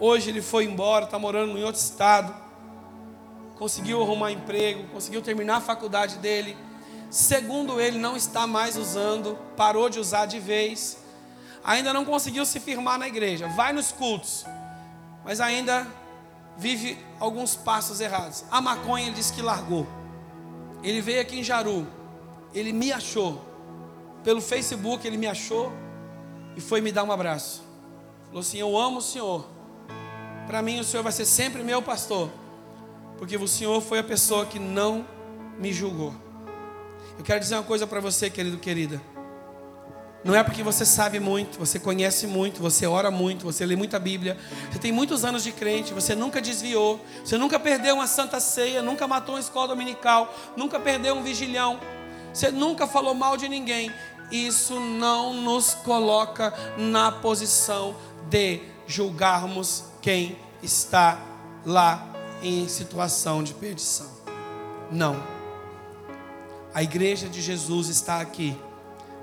Hoje 0.00 0.30
ele 0.30 0.42
foi 0.42 0.64
embora, 0.64 1.04
está 1.04 1.18
morando 1.18 1.56
em 1.56 1.62
outro 1.62 1.80
estado. 1.80 2.34
Conseguiu 3.56 4.02
arrumar 4.02 4.32
emprego, 4.32 4.88
conseguiu 4.92 5.22
terminar 5.22 5.56
a 5.56 5.60
faculdade 5.60 6.18
dele. 6.18 6.56
Segundo 7.10 7.80
ele, 7.80 7.98
não 7.98 8.16
está 8.16 8.46
mais 8.46 8.76
usando, 8.76 9.38
parou 9.56 9.88
de 9.88 10.00
usar 10.00 10.26
de 10.26 10.40
vez. 10.40 10.98
Ainda 11.64 11.94
não 11.94 12.04
conseguiu 12.04 12.44
se 12.44 12.60
firmar 12.60 12.98
na 12.98 13.08
igreja. 13.08 13.48
Vai 13.48 13.72
nos 13.72 13.90
cultos, 13.90 14.44
mas 15.24 15.40
ainda 15.40 15.86
vive 16.58 16.98
alguns 17.18 17.56
passos 17.56 18.00
errados. 18.00 18.44
A 18.50 18.60
maconha 18.60 19.06
ele 19.06 19.14
disse 19.14 19.32
que 19.32 19.40
largou. 19.40 19.86
Ele 20.82 21.00
veio 21.00 21.22
aqui 21.22 21.38
em 21.40 21.42
Jaru, 21.42 21.86
ele 22.52 22.72
me 22.72 22.92
achou. 22.92 23.42
Pelo 24.22 24.40
Facebook 24.40 25.06
ele 25.06 25.16
me 25.16 25.26
achou 25.26 25.72
e 26.54 26.60
foi 26.60 26.82
me 26.82 26.92
dar 26.92 27.04
um 27.04 27.10
abraço. 27.10 27.62
Falou 28.26 28.40
assim: 28.40 28.58
Eu 28.58 28.76
amo 28.76 28.98
o 28.98 29.02
Senhor. 29.02 29.48
Para 30.46 30.60
mim 30.60 30.78
o 30.78 30.84
Senhor 30.84 31.02
vai 31.02 31.12
ser 31.12 31.24
sempre 31.24 31.62
meu 31.62 31.80
pastor, 31.80 32.30
porque 33.16 33.36
o 33.36 33.48
Senhor 33.48 33.80
foi 33.80 33.98
a 33.98 34.04
pessoa 34.04 34.44
que 34.44 34.58
não 34.58 35.06
me 35.58 35.72
julgou. 35.72 36.14
Eu 37.16 37.24
quero 37.24 37.40
dizer 37.40 37.54
uma 37.54 37.62
coisa 37.62 37.86
para 37.86 38.00
você, 38.00 38.28
querido, 38.28 38.58
querida. 38.58 39.00
Não 40.24 40.34
é 40.34 40.42
porque 40.42 40.62
você 40.62 40.86
sabe 40.86 41.20
muito, 41.20 41.58
você 41.58 41.78
conhece 41.78 42.26
muito, 42.26 42.62
você 42.62 42.86
ora 42.86 43.10
muito, 43.10 43.44
você 43.44 43.66
lê 43.66 43.76
muita 43.76 43.98
Bíblia, 43.98 44.38
você 44.72 44.78
tem 44.78 44.90
muitos 44.90 45.22
anos 45.22 45.44
de 45.44 45.52
crente, 45.52 45.92
você 45.92 46.14
nunca 46.14 46.40
desviou, 46.40 46.98
você 47.22 47.36
nunca 47.36 47.60
perdeu 47.60 47.96
uma 47.96 48.06
santa 48.06 48.40
ceia, 48.40 48.80
nunca 48.80 49.06
matou 49.06 49.34
uma 49.34 49.40
escola 49.40 49.68
dominical, 49.68 50.34
nunca 50.56 50.80
perdeu 50.80 51.14
um 51.14 51.22
vigilhão, 51.22 51.78
você 52.32 52.50
nunca 52.50 52.86
falou 52.86 53.14
mal 53.14 53.36
de 53.36 53.48
ninguém. 53.48 53.92
Isso 54.30 54.80
não 54.80 55.34
nos 55.34 55.74
coloca 55.74 56.54
na 56.78 57.12
posição 57.12 57.94
de 58.30 58.62
julgarmos 58.86 59.84
quem 60.00 60.38
está 60.62 61.20
lá 61.66 62.08
em 62.42 62.66
situação 62.66 63.42
de 63.42 63.52
perdição. 63.52 64.10
Não. 64.90 65.22
A 66.72 66.82
igreja 66.82 67.28
de 67.28 67.42
Jesus 67.42 67.88
está 67.88 68.20
aqui 68.20 68.58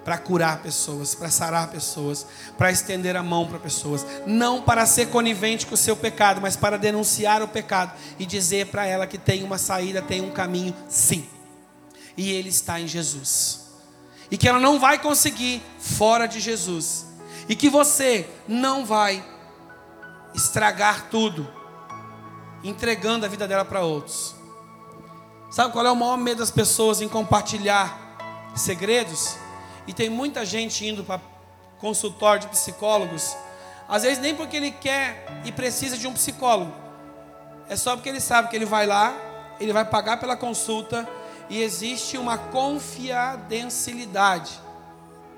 para 0.03 0.17
curar 0.17 0.61
pessoas, 0.61 1.13
para 1.13 1.29
sarar 1.29 1.69
pessoas, 1.69 2.25
para 2.57 2.71
estender 2.71 3.15
a 3.15 3.21
mão 3.21 3.47
para 3.47 3.59
pessoas, 3.59 4.05
não 4.25 4.61
para 4.61 4.85
ser 4.85 5.09
conivente 5.09 5.65
com 5.65 5.75
o 5.75 5.77
seu 5.77 5.95
pecado, 5.95 6.41
mas 6.41 6.55
para 6.55 6.77
denunciar 6.77 7.41
o 7.41 7.47
pecado 7.47 7.93
e 8.17 8.25
dizer 8.25 8.67
para 8.67 8.85
ela 8.85 9.05
que 9.05 9.17
tem 9.17 9.43
uma 9.43 9.57
saída, 9.57 10.01
tem 10.01 10.21
um 10.21 10.31
caminho, 10.31 10.75
sim. 10.89 11.27
E 12.17 12.31
ele 12.31 12.49
está 12.49 12.79
em 12.79 12.87
Jesus. 12.87 13.61
E 14.29 14.37
que 14.37 14.47
ela 14.47 14.59
não 14.59 14.79
vai 14.79 14.97
conseguir 14.97 15.61
fora 15.79 16.25
de 16.25 16.39
Jesus. 16.39 17.05
E 17.47 17.55
que 17.55 17.69
você 17.69 18.27
não 18.47 18.85
vai 18.85 19.23
estragar 20.33 21.09
tudo 21.09 21.47
entregando 22.63 23.25
a 23.25 23.29
vida 23.29 23.47
dela 23.47 23.65
para 23.65 23.81
outros. 23.81 24.35
Sabe 25.49 25.73
qual 25.73 25.85
é 25.85 25.91
o 25.91 25.95
maior 25.95 26.17
medo 26.17 26.37
das 26.37 26.51
pessoas 26.51 27.01
em 27.01 27.09
compartilhar 27.09 28.15
segredos? 28.55 29.35
E 29.87 29.93
tem 29.93 30.09
muita 30.09 30.45
gente 30.45 30.85
indo 30.85 31.03
para 31.03 31.19
consultório 31.79 32.41
de 32.41 32.47
psicólogos, 32.47 33.35
às 33.87 34.03
vezes 34.03 34.19
nem 34.19 34.35
porque 34.35 34.57
ele 34.57 34.71
quer 34.71 35.25
e 35.43 35.51
precisa 35.51 35.97
de 35.97 36.07
um 36.07 36.13
psicólogo, 36.13 36.71
é 37.67 37.75
só 37.75 37.95
porque 37.95 38.09
ele 38.09 38.21
sabe 38.21 38.49
que 38.49 38.55
ele 38.55 38.65
vai 38.65 38.85
lá, 38.85 39.15
ele 39.59 39.73
vai 39.73 39.83
pagar 39.83 40.19
pela 40.19 40.37
consulta 40.37 41.09
e 41.49 41.59
existe 41.61 42.17
uma 42.17 42.37
confidencialidade. 42.37 44.59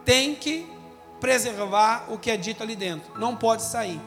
Tem 0.03 0.35
que 0.35 0.69
preservar 1.19 2.05
o 2.09 2.17
que 2.17 2.29
é 2.29 2.37
dito 2.37 2.61
ali 2.61 2.75
dentro, 2.75 3.17
não 3.17 3.35
pode 3.35 3.63
sair. 3.63 3.99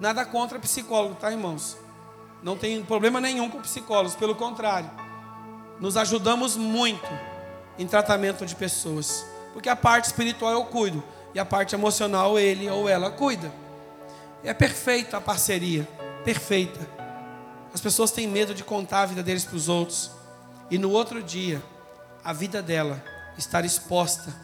Nada 0.00 0.24
contra 0.24 0.58
psicólogo, 0.58 1.14
tá, 1.16 1.30
irmãos? 1.30 1.76
Não 2.42 2.56
tem 2.56 2.82
problema 2.82 3.20
nenhum 3.20 3.50
com 3.50 3.60
psicólogos, 3.60 4.16
pelo 4.16 4.34
contrário, 4.34 4.90
nos 5.78 5.94
ajudamos 5.96 6.56
muito 6.56 7.06
em 7.78 7.86
tratamento 7.86 8.44
de 8.46 8.56
pessoas. 8.56 9.24
Porque 9.52 9.68
a 9.68 9.76
parte 9.76 10.06
espiritual 10.06 10.52
eu 10.52 10.64
cuido 10.64 11.02
e 11.34 11.38
a 11.38 11.44
parte 11.44 11.74
emocional 11.74 12.38
ele 12.38 12.68
ou 12.68 12.88
ela 12.88 13.10
cuida. 13.10 13.52
É 14.42 14.54
perfeita 14.54 15.16
a 15.16 15.20
parceria, 15.20 15.86
perfeita. 16.24 16.80
As 17.72 17.80
pessoas 17.80 18.10
têm 18.10 18.26
medo 18.26 18.54
de 18.54 18.64
contar 18.64 19.02
a 19.02 19.06
vida 19.06 19.22
deles 19.22 19.44
para 19.44 19.56
os 19.56 19.68
outros. 19.68 20.10
E 20.70 20.78
no 20.78 20.90
outro 20.90 21.22
dia, 21.22 21.62
a 22.24 22.32
vida 22.32 22.62
dela 22.62 23.02
estar 23.36 23.64
exposta 23.64 24.34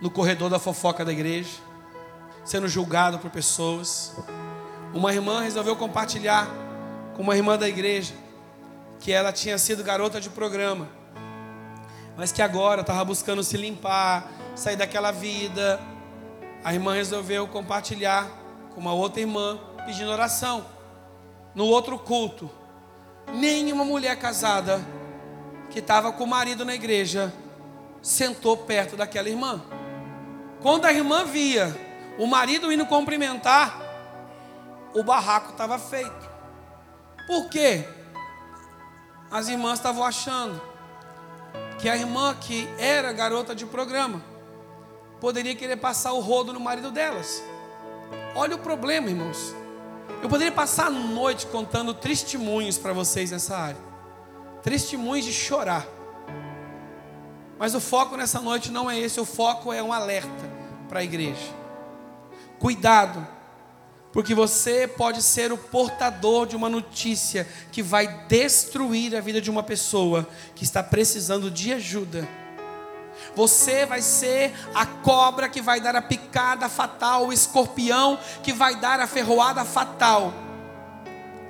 no 0.00 0.10
corredor 0.10 0.50
da 0.50 0.58
fofoca 0.58 1.04
da 1.04 1.12
igreja, 1.12 1.50
sendo 2.44 2.68
julgada 2.68 3.18
por 3.18 3.30
pessoas. 3.30 4.14
Uma 4.92 5.12
irmã 5.12 5.40
resolveu 5.40 5.76
compartilhar 5.76 6.48
com 7.16 7.22
uma 7.22 7.36
irmã 7.36 7.56
da 7.56 7.68
igreja 7.68 8.14
que 9.00 9.12
ela 9.12 9.32
tinha 9.32 9.58
sido 9.58 9.82
garota 9.82 10.20
de 10.20 10.30
programa 10.30 10.88
mas 12.16 12.30
que 12.30 12.42
agora 12.42 12.82
estava 12.82 13.04
buscando 13.04 13.42
se 13.42 13.56
limpar, 13.56 14.30
sair 14.54 14.76
daquela 14.76 15.10
vida. 15.10 15.80
A 16.62 16.72
irmã 16.72 16.94
resolveu 16.94 17.46
compartilhar 17.48 18.28
com 18.74 18.80
uma 18.80 18.92
outra 18.92 19.20
irmã, 19.20 19.58
pedindo 19.84 20.10
oração. 20.10 20.64
No 21.54 21.66
outro 21.66 21.98
culto, 21.98 22.50
nenhuma 23.32 23.84
mulher 23.84 24.18
casada 24.18 24.80
que 25.70 25.80
estava 25.80 26.12
com 26.12 26.24
o 26.24 26.26
marido 26.26 26.64
na 26.64 26.74
igreja 26.74 27.32
sentou 28.00 28.56
perto 28.56 28.96
daquela 28.96 29.28
irmã. 29.28 29.62
Quando 30.60 30.84
a 30.84 30.92
irmã 30.92 31.24
via 31.24 31.74
o 32.18 32.26
marido 32.26 32.72
indo 32.72 32.86
cumprimentar, 32.86 33.80
o 34.94 35.02
barraco 35.02 35.50
estava 35.50 35.78
feito. 35.78 36.30
Por 37.26 37.48
quê? 37.48 37.84
As 39.30 39.48
irmãs 39.48 39.78
estavam 39.78 40.04
achando 40.04 40.73
que 41.78 41.88
a 41.88 41.96
irmã 41.96 42.34
que 42.34 42.68
era 42.78 43.12
garota 43.12 43.54
de 43.54 43.66
programa 43.66 44.22
poderia 45.20 45.54
querer 45.54 45.76
passar 45.76 46.12
o 46.12 46.20
rodo 46.20 46.52
no 46.52 46.60
marido 46.60 46.90
delas. 46.90 47.42
Olha 48.34 48.56
o 48.56 48.58
problema, 48.58 49.08
irmãos. 49.08 49.54
Eu 50.22 50.28
poderia 50.28 50.52
passar 50.52 50.86
a 50.86 50.90
noite 50.90 51.46
contando 51.46 51.94
testemunhos 51.94 52.78
para 52.78 52.92
vocês 52.92 53.30
nessa 53.30 53.56
área. 53.56 53.80
Testemunhos 54.62 55.24
de 55.24 55.32
chorar. 55.32 55.86
Mas 57.58 57.74
o 57.74 57.80
foco 57.80 58.16
nessa 58.16 58.40
noite 58.40 58.70
não 58.70 58.90
é 58.90 58.98
esse, 58.98 59.20
o 59.20 59.24
foco 59.24 59.72
é 59.72 59.82
um 59.82 59.92
alerta 59.92 60.50
para 60.88 61.00
a 61.00 61.04
igreja. 61.04 61.52
Cuidado 62.58 63.26
porque 64.14 64.32
você 64.32 64.86
pode 64.86 65.20
ser 65.20 65.52
o 65.52 65.58
portador 65.58 66.46
de 66.46 66.54
uma 66.54 66.68
notícia 66.68 67.48
que 67.72 67.82
vai 67.82 68.06
destruir 68.28 69.16
a 69.16 69.20
vida 69.20 69.40
de 69.40 69.50
uma 69.50 69.64
pessoa 69.64 70.28
que 70.54 70.62
está 70.62 70.84
precisando 70.84 71.50
de 71.50 71.72
ajuda. 71.72 72.26
Você 73.34 73.84
vai 73.84 74.00
ser 74.00 74.54
a 74.72 74.86
cobra 74.86 75.48
que 75.48 75.60
vai 75.60 75.80
dar 75.80 75.96
a 75.96 76.00
picada 76.00 76.68
fatal, 76.68 77.26
o 77.26 77.32
escorpião 77.32 78.16
que 78.40 78.52
vai 78.52 78.76
dar 78.76 79.00
a 79.00 79.08
ferroada 79.08 79.64
fatal, 79.64 80.32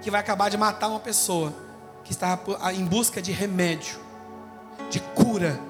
que 0.00 0.10
vai 0.10 0.20
acabar 0.20 0.48
de 0.48 0.56
matar 0.56 0.88
uma 0.88 1.00
pessoa 1.00 1.54
que 2.02 2.12
está 2.12 2.40
em 2.72 2.86
busca 2.86 3.20
de 3.20 3.30
remédio, 3.30 4.00
de 4.88 5.00
cura. 5.00 5.60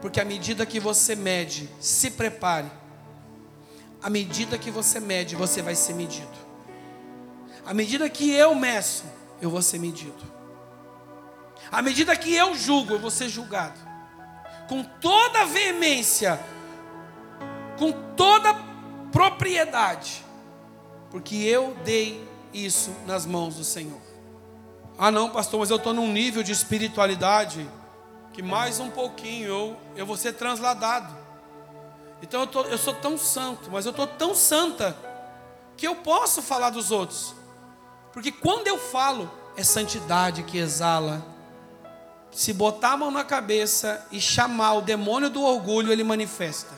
Porque 0.00 0.18
à 0.18 0.24
medida 0.24 0.64
que 0.64 0.80
você 0.80 1.14
mede, 1.14 1.68
se 1.78 2.10
prepare. 2.10 2.83
À 4.04 4.10
medida 4.10 4.58
que 4.58 4.70
você 4.70 5.00
mede, 5.00 5.34
você 5.34 5.62
vai 5.62 5.74
ser 5.74 5.94
medido. 5.94 6.28
À 7.64 7.72
medida 7.72 8.06
que 8.10 8.30
eu 8.32 8.54
meço, 8.54 9.04
eu 9.40 9.48
vou 9.48 9.62
ser 9.62 9.78
medido. 9.78 10.22
À 11.72 11.80
medida 11.80 12.14
que 12.14 12.34
eu 12.34 12.54
julgo, 12.54 12.92
eu 12.92 12.98
vou 12.98 13.10
ser 13.10 13.30
julgado. 13.30 13.80
Com 14.68 14.84
toda 14.84 15.40
a 15.40 15.44
veemência, 15.46 16.38
com 17.78 17.92
toda 18.14 18.50
a 18.50 18.54
propriedade, 19.10 20.22
porque 21.10 21.36
eu 21.36 21.74
dei 21.82 22.28
isso 22.52 22.94
nas 23.06 23.24
mãos 23.24 23.56
do 23.56 23.64
Senhor. 23.64 24.02
Ah, 24.98 25.10
não, 25.10 25.30
pastor, 25.30 25.60
mas 25.60 25.70
eu 25.70 25.76
estou 25.76 25.94
num 25.94 26.12
nível 26.12 26.42
de 26.42 26.52
espiritualidade 26.52 27.66
que 28.34 28.42
mais 28.42 28.78
um 28.80 28.90
pouquinho 28.90 29.48
eu, 29.48 29.76
eu 29.96 30.04
vou 30.04 30.18
ser 30.18 30.34
transladado. 30.34 31.23
Então 32.24 32.40
eu, 32.40 32.46
tô, 32.46 32.62
eu 32.62 32.78
sou 32.78 32.94
tão 32.94 33.18
santo, 33.18 33.68
mas 33.70 33.84
eu 33.84 33.90
estou 33.90 34.06
tão 34.06 34.34
santa 34.34 34.96
que 35.76 35.86
eu 35.86 35.94
posso 35.96 36.40
falar 36.40 36.70
dos 36.70 36.90
outros. 36.90 37.34
Porque 38.14 38.32
quando 38.32 38.66
eu 38.66 38.78
falo, 38.78 39.30
é 39.58 39.62
santidade 39.62 40.42
que 40.42 40.56
exala. 40.56 41.22
Se 42.30 42.54
botar 42.54 42.92
a 42.92 42.96
mão 42.96 43.10
na 43.10 43.24
cabeça 43.24 44.06
e 44.10 44.22
chamar 44.22 44.72
o 44.72 44.80
demônio 44.80 45.28
do 45.28 45.42
orgulho, 45.42 45.92
ele 45.92 46.02
manifesta. 46.02 46.72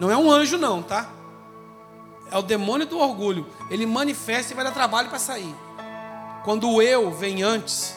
Não 0.00 0.10
é 0.10 0.16
um 0.16 0.32
anjo, 0.32 0.56
não, 0.56 0.82
tá? 0.82 1.10
É 2.30 2.38
o 2.38 2.42
demônio 2.42 2.86
do 2.86 2.98
orgulho. 2.98 3.46
Ele 3.70 3.84
manifesta 3.84 4.54
e 4.54 4.56
vai 4.56 4.64
dar 4.64 4.72
trabalho 4.72 5.10
para 5.10 5.18
sair. 5.18 5.54
Quando 6.44 6.66
o 6.66 6.80
eu 6.80 7.10
vem 7.10 7.42
antes, 7.42 7.94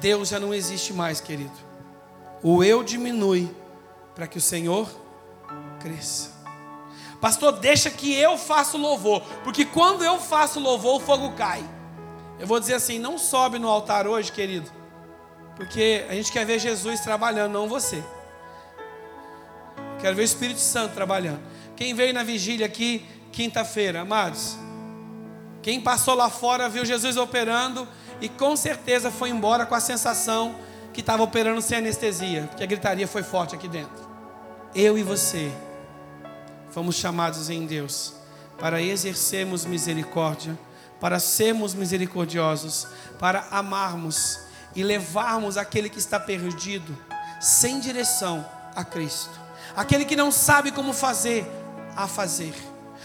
Deus 0.00 0.30
já 0.30 0.40
não 0.40 0.52
existe 0.52 0.92
mais, 0.92 1.20
querido. 1.20 1.56
O 2.42 2.64
eu 2.64 2.82
diminui 2.82 3.48
para 4.12 4.26
que 4.26 4.38
o 4.38 4.40
Senhor 4.40 4.88
cresça. 5.80 6.30
Pastor, 7.20 7.52
deixa 7.52 7.90
que 7.90 8.14
eu 8.14 8.38
faça 8.38 8.78
louvor, 8.78 9.22
porque 9.44 9.64
quando 9.64 10.02
eu 10.02 10.18
faço 10.18 10.58
louvor, 10.58 10.96
o 10.96 11.04
fogo 11.04 11.32
cai. 11.32 11.62
Eu 12.38 12.46
vou 12.46 12.58
dizer 12.58 12.74
assim: 12.74 12.98
não 12.98 13.18
sobe 13.18 13.58
no 13.58 13.68
altar 13.68 14.06
hoje, 14.06 14.32
querido, 14.32 14.70
porque 15.54 16.06
a 16.08 16.14
gente 16.14 16.32
quer 16.32 16.46
ver 16.46 16.58
Jesus 16.58 17.00
trabalhando, 17.00 17.52
não 17.52 17.68
você. 17.68 18.02
Quero 20.00 20.16
ver 20.16 20.22
o 20.22 20.24
Espírito 20.24 20.60
Santo 20.60 20.94
trabalhando. 20.94 21.40
Quem 21.76 21.92
veio 21.94 22.14
na 22.14 22.22
vigília 22.22 22.64
aqui, 22.64 23.04
quinta-feira, 23.30 24.00
amados? 24.00 24.56
Quem 25.62 25.78
passou 25.80 26.14
lá 26.14 26.30
fora 26.30 26.70
viu 26.70 26.86
Jesus 26.86 27.18
operando 27.18 27.86
e 28.20 28.28
com 28.30 28.56
certeza 28.56 29.10
foi 29.10 29.28
embora 29.28 29.66
com 29.66 29.74
a 29.74 29.80
sensação 29.80 30.54
que 30.92 31.00
estava 31.00 31.22
operando 31.22 31.60
sem 31.60 31.78
anestesia, 31.78 32.46
porque 32.48 32.64
a 32.64 32.66
gritaria 32.66 33.06
foi 33.06 33.22
forte 33.22 33.54
aqui 33.54 33.68
dentro. 33.68 34.08
Eu 34.74 34.96
e 34.96 35.02
você 35.02 35.52
fomos 36.70 36.94
chamados 36.94 37.50
em 37.50 37.66
Deus 37.66 38.14
para 38.58 38.82
exercermos 38.82 39.64
misericórdia, 39.64 40.58
para 41.00 41.18
sermos 41.18 41.74
misericordiosos, 41.74 42.86
para 43.18 43.46
amarmos 43.50 44.38
e 44.76 44.82
levarmos 44.82 45.56
aquele 45.56 45.88
que 45.88 45.98
está 45.98 46.20
perdido 46.20 46.96
sem 47.40 47.80
direção 47.80 48.46
a 48.76 48.84
Cristo, 48.84 49.40
aquele 49.74 50.04
que 50.04 50.14
não 50.14 50.30
sabe 50.30 50.70
como 50.70 50.92
fazer, 50.92 51.50
a 51.96 52.06
fazer. 52.06 52.54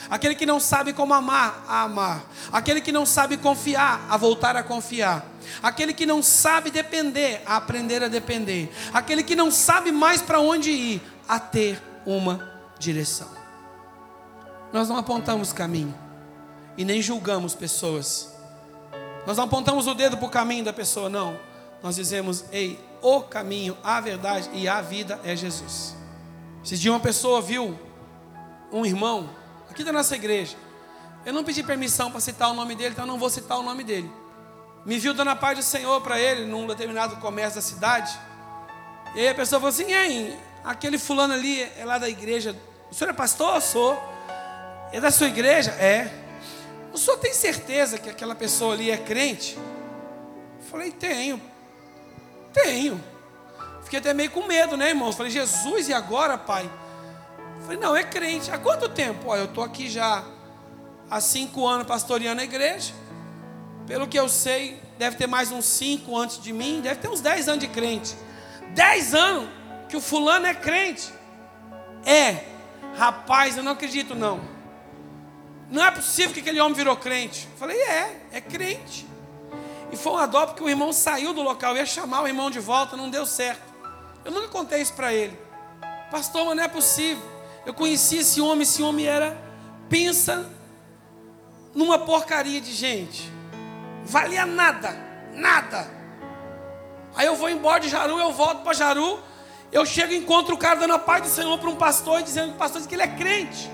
Aquele 0.08 0.36
que 0.36 0.46
não 0.46 0.60
sabe 0.60 0.94
como 0.94 1.16
amar, 1.16 1.66
a 1.68 1.82
amar, 1.82 2.24
aquele 2.52 2.80
que 2.80 2.92
não 2.92 3.08
sabe 3.08 3.38
confiar, 3.38 4.06
a 4.08 4.16
voltar 4.18 4.56
a 4.56 4.62
confiar, 4.62 5.26
aquele 5.64 5.94
que 5.94 6.06
não 6.06 6.22
sabe 6.22 6.70
depender, 6.70 7.42
a 7.44 7.56
aprender 7.56 8.04
a 8.04 8.08
depender, 8.08 8.72
aquele 8.94 9.24
que 9.24 9.36
não 9.36 9.50
sabe 9.50 9.92
mais 9.92 10.22
para 10.22 10.40
onde 10.40 10.70
ir, 10.70 11.02
a 11.28 11.40
ter 11.40 11.82
uma 12.06 12.48
direção. 12.78 13.45
Nós 14.72 14.90
não 14.90 14.98
apontamos 14.98 15.54
caminho 15.54 15.94
e 16.78 16.84
nem 16.84 17.02
julgamos 17.02 17.56
pessoas. 17.56 18.34
Nós 19.26 19.38
não 19.38 19.46
apontamos 19.46 19.88
o 19.88 19.94
dedo 19.94 20.18
para 20.18 20.28
o 20.28 20.30
caminho 20.30 20.66
da 20.66 20.74
pessoa, 20.74 21.10
não. 21.10 21.40
Nós 21.82 21.96
dizemos, 21.96 22.46
ei, 22.52 22.80
o 23.02 23.22
caminho, 23.22 23.78
a 23.84 24.00
verdade 24.02 24.50
e 24.54 24.68
a 24.68 24.82
vida 24.82 25.20
é 25.24 25.36
Jesus. 25.36 25.96
Se 26.64 26.78
dia 26.78 26.92
uma 26.92 27.00
pessoa 27.00 27.42
viu 27.42 27.78
um 28.72 28.86
irmão 28.86 29.30
aqui 29.70 29.84
da 29.84 29.92
nossa 29.92 30.16
igreja. 30.16 30.58
Eu 31.26 31.34
não 31.34 31.44
pedi 31.44 31.64
permissão 31.64 32.12
para 32.12 32.20
citar 32.20 32.50
o 32.50 32.54
nome 32.54 32.76
dele, 32.76 32.92
então 32.92 33.06
não 33.06 33.18
vou 33.18 33.30
citar 33.30 33.58
o 33.58 33.64
nome 33.64 33.84
dele. 33.84 34.12
Me 34.86 35.00
viu 35.00 35.14
dando 35.14 35.30
a 35.30 35.36
paz 35.36 35.58
do 35.58 35.64
Senhor 35.64 36.00
para 36.02 36.20
ele 36.20 36.46
num 36.46 36.68
determinado 36.68 37.16
comércio 37.18 37.56
da 37.56 37.62
cidade. 37.62 38.18
E 39.16 39.20
aí 39.22 39.30
a 39.30 39.36
pessoa 39.36 39.60
falou 39.60 39.70
assim: 39.70 39.92
Ei, 39.92 40.38
aquele 40.64 40.98
fulano 40.98 41.34
ali 41.34 41.62
é 41.62 41.84
lá 41.84 41.98
da 41.98 42.08
igreja. 42.08 42.56
O 42.92 42.94
senhor 42.94 43.10
é 43.10 43.14
pastor? 43.14 43.62
Sou. 43.62 44.15
É 44.92 45.00
da 45.00 45.12
sua 45.12 45.28
igreja? 45.28 45.72
É. 45.72 46.10
O 46.94 46.98
senhor 46.98 47.18
tem 47.18 47.34
certeza 47.34 47.98
que 47.98 48.10
aquela 48.10 48.36
pessoa 48.36 48.74
ali 48.74 48.90
é 48.90 48.98
crente? 48.98 49.58
Falei: 50.70 50.92
Tenho. 50.92 51.42
Tenho. 52.54 53.04
Fiquei 53.84 54.00
até 54.00 54.14
meio 54.14 54.32
com 54.32 54.44
medo, 54.48 54.76
né, 54.76 54.90
irmãos? 54.90 55.16
Falei: 55.16 55.32
Jesus, 55.32 55.90
e 55.90 55.94
agora, 55.94 56.38
pai? 56.38 56.70
Falei, 57.66 57.80
não, 57.80 57.96
é 57.96 58.04
crente. 58.04 58.52
Há 58.52 58.60
quanto 58.60 58.88
tempo? 58.88 59.30
Ó, 59.30 59.36
eu 59.36 59.46
estou 59.46 59.64
aqui 59.64 59.90
já 59.90 60.24
há 61.10 61.20
cinco 61.20 61.66
anos 61.66 61.88
pastoreando 61.88 62.42
a 62.42 62.44
igreja. 62.44 62.94
Pelo 63.88 64.08
que 64.08 64.18
eu 64.18 64.30
sei, 64.30 64.82
deve 64.98 65.16
ter 65.16 65.28
mais 65.28 65.52
uns 65.52 65.66
cinco 65.66 66.18
antes 66.18 66.42
de 66.42 66.54
mim, 66.54 66.80
deve 66.82 67.00
ter 67.00 67.08
uns 67.08 67.22
dez 67.22 67.48
anos 67.48 67.62
de 67.62 67.68
crente. 67.68 68.16
Dez 68.74 69.16
anos 69.16 69.50
que 69.90 69.98
o 69.98 70.02
fulano 70.02 70.46
é 70.46 70.54
crente. 70.54 71.12
É, 72.06 72.44
rapaz, 72.96 73.58
eu 73.58 73.64
não 73.64 73.72
acredito 73.72 74.14
não. 74.14 74.55
Não 75.70 75.84
é 75.84 75.92
possível 75.92 76.34
que 76.34 76.40
aquele 76.40 76.60
homem 76.60 76.76
virou 76.76 76.96
crente. 76.96 77.48
falei, 77.58 77.78
é, 77.78 78.22
é 78.34 78.42
crente. 78.42 79.06
E 79.92 79.98
foi 79.98 80.14
uma 80.14 80.28
dó 80.28 80.46
porque 80.46 80.64
o 80.64 80.70
irmão 80.70 80.92
saiu 80.92 81.34
do 81.34 81.42
local, 81.42 81.72
eu 81.72 81.78
ia 81.78 81.86
chamar 81.86 82.24
o 82.24 82.28
irmão 82.28 82.50
de 82.50 82.60
volta, 82.60 82.98
não 82.98 83.10
deu 83.10 83.26
certo. 83.26 83.74
Eu 84.24 84.32
nunca 84.32 84.48
contei 84.48 84.82
isso 84.82 84.94
para 84.94 85.14
ele. 85.14 85.38
Pastor, 86.12 86.46
mas 86.46 86.56
não 86.56 86.64
é 86.64 86.68
possível. 86.68 87.24
Eu 87.66 87.74
conheci 87.74 88.18
esse 88.18 88.42
homem, 88.42 88.64
esse 88.64 88.82
homem 88.84 89.06
era, 89.06 89.38
pensa 89.90 90.50
numa 91.74 92.00
porcaria 92.00 92.62
de 92.62 92.74
gente. 92.74 93.32
Valia 94.04 94.46
nada, 94.46 94.96
nada. 95.34 95.90
Aí 97.16 97.26
eu 97.26 97.36
vou 97.36 97.50
embora 97.50 97.80
de 97.80 97.90
Jaru, 97.90 98.20
eu 98.20 98.32
volto 98.32 98.64
para 98.64 98.74
Jaru, 98.74 99.20
eu 99.72 99.86
chego 99.86 100.14
e 100.14 100.18
encontro 100.18 100.56
o 100.56 100.58
cara 100.58 100.80
dando 100.80 100.94
a 100.94 101.00
paz 101.00 101.24
do 101.24 101.28
Senhor 101.28 101.58
para 101.58 101.70
um 101.70 101.76
pastor 101.76 102.20
e 102.20 102.24
dizendo 102.24 102.50
que 102.50 102.56
o 102.56 102.58
pastor 102.60 102.82
diz 102.82 102.88
que 102.88 102.96
ele 102.96 103.04
é 103.04 103.08
crente. 103.08 103.70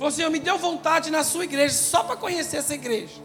Falou 0.00 0.08
assim, 0.08 0.22
eu 0.22 0.30
me 0.30 0.40
deu 0.40 0.56
vontade 0.56 1.10
na 1.10 1.22
sua 1.22 1.44
igreja 1.44 1.74
só 1.74 2.02
para 2.02 2.16
conhecer 2.16 2.56
essa 2.56 2.72
igreja. 2.72 3.20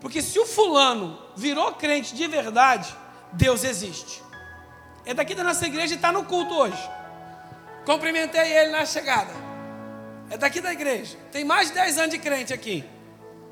Porque 0.00 0.22
se 0.22 0.38
o 0.38 0.46
fulano 0.46 1.18
virou 1.34 1.72
crente 1.72 2.14
de 2.14 2.28
verdade, 2.28 2.96
Deus 3.32 3.64
existe. 3.64 4.22
É 5.04 5.12
daqui 5.12 5.34
da 5.34 5.42
nossa 5.42 5.66
igreja 5.66 5.94
e 5.94 5.96
está 5.96 6.12
no 6.12 6.26
culto 6.26 6.54
hoje. 6.54 6.78
Cumprimentei 7.84 8.56
ele 8.56 8.70
na 8.70 8.86
chegada. 8.86 9.32
É 10.30 10.38
daqui 10.38 10.60
da 10.60 10.72
igreja. 10.72 11.18
Tem 11.32 11.44
mais 11.44 11.70
de 11.70 11.74
10 11.74 11.98
anos 11.98 12.10
de 12.10 12.18
crente 12.20 12.54
aqui. 12.54 12.84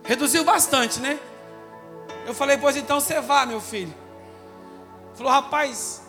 Reduziu 0.04 0.44
bastante, 0.44 1.00
né? 1.00 1.18
Eu 2.24 2.34
falei, 2.34 2.56
pois 2.56 2.76
então 2.76 3.00
você 3.00 3.20
vá, 3.20 3.44
meu 3.44 3.60
filho. 3.60 3.92
Falou, 5.16 5.32
rapaz, 5.32 6.00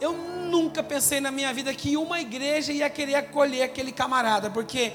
eu 0.00 0.12
nunca 0.12 0.80
pensei 0.80 1.20
na 1.20 1.32
minha 1.32 1.52
vida 1.52 1.74
que 1.74 1.96
uma 1.96 2.20
igreja 2.20 2.72
ia 2.72 2.88
querer 2.88 3.16
acolher 3.16 3.62
aquele 3.62 3.90
camarada, 3.90 4.48
porque 4.48 4.92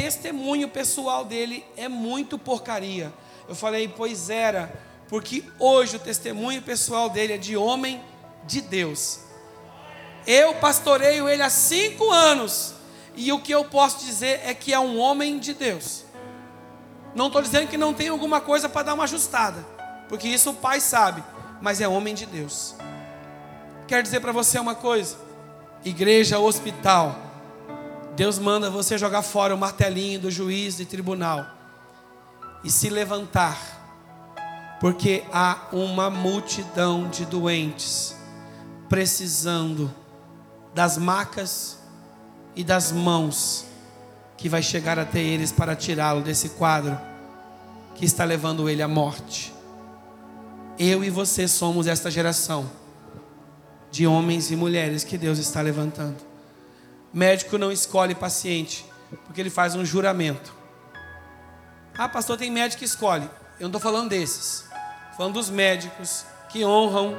testemunho 0.00 0.66
pessoal 0.68 1.24
dele 1.24 1.64
é 1.76 1.88
muito 1.88 2.38
porcaria. 2.38 3.12
Eu 3.46 3.54
falei, 3.54 3.86
pois 3.86 4.30
era, 4.30 4.72
porque 5.08 5.44
hoje 5.58 5.96
o 5.96 5.98
testemunho 5.98 6.62
pessoal 6.62 7.10
dele 7.10 7.34
é 7.34 7.36
de 7.36 7.56
homem 7.56 8.00
de 8.44 8.62
Deus. 8.62 9.20
Eu 10.26 10.54
pastoreio 10.54 11.28
ele 11.28 11.42
há 11.42 11.50
cinco 11.50 12.10
anos. 12.10 12.74
E 13.14 13.30
o 13.32 13.40
que 13.40 13.52
eu 13.52 13.64
posso 13.64 14.04
dizer 14.04 14.40
é 14.44 14.54
que 14.54 14.72
é 14.72 14.78
um 14.80 14.98
homem 14.98 15.38
de 15.38 15.52
Deus. 15.52 16.04
Não 17.14 17.26
estou 17.26 17.42
dizendo 17.42 17.68
que 17.68 17.76
não 17.76 17.92
tem 17.92 18.08
alguma 18.08 18.40
coisa 18.40 18.68
para 18.68 18.84
dar 18.84 18.94
uma 18.94 19.04
ajustada. 19.04 19.66
Porque 20.08 20.28
isso 20.28 20.50
o 20.50 20.54
pai 20.54 20.80
sabe. 20.80 21.22
Mas 21.60 21.80
é 21.80 21.88
homem 21.88 22.14
de 22.14 22.24
Deus. 22.24 22.74
Quero 23.86 24.02
dizer 24.02 24.20
para 24.20 24.32
você 24.32 24.58
uma 24.58 24.74
coisa. 24.74 25.18
Igreja, 25.84 26.38
hospital. 26.38 27.29
Deus 28.20 28.38
manda 28.38 28.68
você 28.68 28.98
jogar 28.98 29.22
fora 29.22 29.54
o 29.54 29.58
martelinho 29.58 30.20
do 30.20 30.30
juiz 30.30 30.76
de 30.76 30.84
tribunal. 30.84 31.46
E 32.62 32.70
se 32.70 32.90
levantar. 32.90 34.76
Porque 34.78 35.24
há 35.32 35.68
uma 35.72 36.10
multidão 36.10 37.08
de 37.08 37.24
doentes 37.24 38.14
precisando 38.90 39.90
das 40.74 40.98
macas 40.98 41.78
e 42.54 42.62
das 42.62 42.92
mãos 42.92 43.64
que 44.36 44.50
vai 44.50 44.62
chegar 44.62 44.98
até 44.98 45.20
eles 45.20 45.50
para 45.50 45.74
tirá-lo 45.74 46.20
desse 46.20 46.50
quadro 46.50 47.00
que 47.94 48.04
está 48.04 48.26
levando 48.26 48.68
ele 48.68 48.82
à 48.82 48.88
morte. 48.88 49.50
Eu 50.78 51.02
e 51.02 51.08
você 51.08 51.48
somos 51.48 51.86
esta 51.86 52.10
geração 52.10 52.70
de 53.90 54.06
homens 54.06 54.50
e 54.50 54.56
mulheres 54.56 55.04
que 55.04 55.16
Deus 55.16 55.38
está 55.38 55.62
levantando. 55.62 56.29
Médico 57.12 57.58
não 57.58 57.72
escolhe 57.72 58.14
paciente, 58.14 58.84
porque 59.24 59.40
ele 59.40 59.50
faz 59.50 59.74
um 59.74 59.84
juramento. 59.84 60.54
Ah, 61.98 62.08
pastor, 62.08 62.38
tem 62.38 62.50
médico 62.50 62.78
que 62.78 62.84
escolhe. 62.84 63.28
Eu 63.58 63.68
não 63.68 63.76
estou 63.76 63.80
falando 63.80 64.08
desses. 64.08 64.60
Estou 64.60 65.16
falando 65.16 65.34
dos 65.34 65.50
médicos 65.50 66.24
que 66.48 66.64
honram 66.64 67.18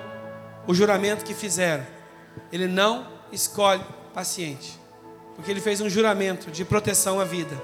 o 0.66 0.74
juramento 0.74 1.26
que 1.26 1.34
fizeram. 1.34 1.86
Ele 2.52 2.68
não 2.68 3.06
escolhe 3.32 3.84
paciente, 4.14 4.80
porque 5.36 5.52
ele 5.52 5.62
fez 5.62 5.82
um 5.82 5.90
juramento 5.90 6.50
de 6.50 6.66
proteção 6.66 7.20
à 7.20 7.24
vida. 7.24 7.62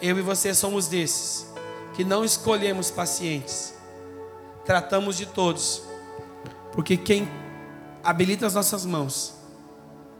Eu 0.00 0.18
e 0.18 0.22
você 0.22 0.54
somos 0.54 0.88
desses 0.88 1.46
que 1.94 2.04
não 2.04 2.24
escolhemos 2.24 2.90
pacientes, 2.90 3.74
tratamos 4.64 5.16
de 5.16 5.26
todos, 5.26 5.82
porque 6.72 6.96
quem 6.96 7.28
habilita 8.02 8.46
as 8.46 8.54
nossas 8.54 8.84
mãos 8.84 9.34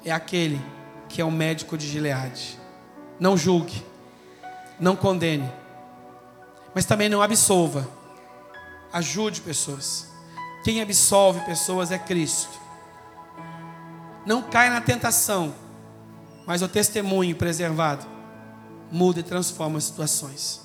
é 0.05 0.13
aquele 0.13 0.61
que 1.13 1.21
é 1.21 1.25
o 1.25 1.31
médico 1.31 1.77
de 1.77 1.87
Gileade. 1.87 2.59
Não 3.21 3.37
julgue, 3.37 3.85
não 4.81 4.97
condene, 4.97 5.49
mas 6.75 6.87
também 6.87 7.09
não 7.09 7.21
absolva. 7.21 7.87
Ajude 8.93 9.41
pessoas. 9.43 10.09
Quem 10.65 10.81
absolve 10.81 11.41
pessoas 11.41 11.91
é 11.91 11.99
Cristo. 11.99 12.59
Não 14.25 14.43
caia 14.43 14.71
na 14.71 14.81
tentação, 14.81 15.55
mas 16.47 16.63
o 16.63 16.69
testemunho 16.69 17.37
preservado 17.37 18.07
muda 18.91 19.21
e 19.21 19.23
transforma 19.23 19.81
situações. 19.81 20.61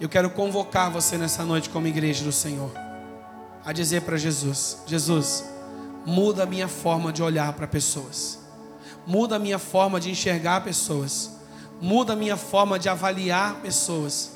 Eu 0.00 0.08
quero 0.08 0.30
convocar 0.30 0.90
você 0.90 1.16
nessa 1.16 1.44
noite 1.44 1.70
como 1.70 1.86
igreja 1.86 2.24
do 2.24 2.32
Senhor 2.32 2.72
a 3.64 3.72
dizer 3.72 4.02
para 4.02 4.16
Jesus: 4.16 4.78
Jesus, 4.86 5.44
muda 6.04 6.42
a 6.42 6.46
minha 6.46 6.68
forma 6.68 7.12
de 7.12 7.22
olhar 7.22 7.52
para 7.52 7.66
pessoas, 7.66 8.38
muda 9.06 9.36
a 9.36 9.38
minha 9.38 9.58
forma 9.58 10.00
de 10.00 10.10
enxergar 10.10 10.62
pessoas, 10.62 11.30
muda 11.80 12.12
a 12.12 12.16
minha 12.16 12.36
forma 12.36 12.78
de 12.78 12.88
avaliar 12.88 13.56
pessoas, 13.56 14.32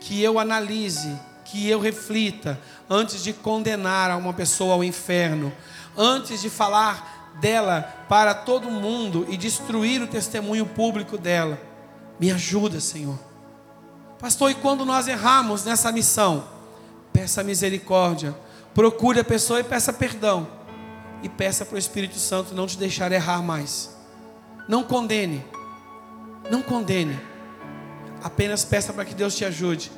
que 0.00 0.22
eu 0.22 0.38
analise, 0.38 1.18
que 1.44 1.68
eu 1.68 1.80
reflita 1.80 2.60
antes 2.88 3.22
de 3.22 3.32
condenar 3.32 4.16
uma 4.18 4.32
pessoa 4.32 4.74
ao 4.74 4.84
inferno, 4.84 5.52
antes 5.96 6.40
de 6.40 6.50
falar 6.50 7.32
dela 7.40 7.82
para 8.08 8.34
todo 8.34 8.70
mundo 8.70 9.26
e 9.28 9.36
destruir 9.36 10.02
o 10.02 10.06
testemunho 10.06 10.66
público 10.66 11.18
dela. 11.18 11.58
Me 12.18 12.30
ajuda, 12.30 12.80
Senhor. 12.80 13.18
Pastor, 14.18 14.50
e 14.50 14.54
quando 14.54 14.84
nós 14.84 15.08
erramos 15.08 15.64
nessa 15.64 15.90
missão, 15.90 16.44
peça 17.12 17.42
misericórdia, 17.42 18.34
procure 18.72 19.20
a 19.20 19.24
pessoa 19.24 19.60
e 19.60 19.64
peça 19.64 19.92
perdão. 19.92 20.46
E 21.22 21.28
peça 21.28 21.64
para 21.64 21.76
o 21.76 21.78
Espírito 21.78 22.18
Santo 22.18 22.54
não 22.54 22.66
te 22.66 22.76
deixar 22.76 23.10
errar 23.10 23.42
mais. 23.42 23.93
Não 24.68 24.82
condene. 24.82 25.44
Não 26.50 26.62
condene. 26.62 27.18
Apenas 28.22 28.64
peça 28.64 28.92
para 28.92 29.04
que 29.04 29.14
Deus 29.14 29.36
te 29.36 29.44
ajude 29.44 29.92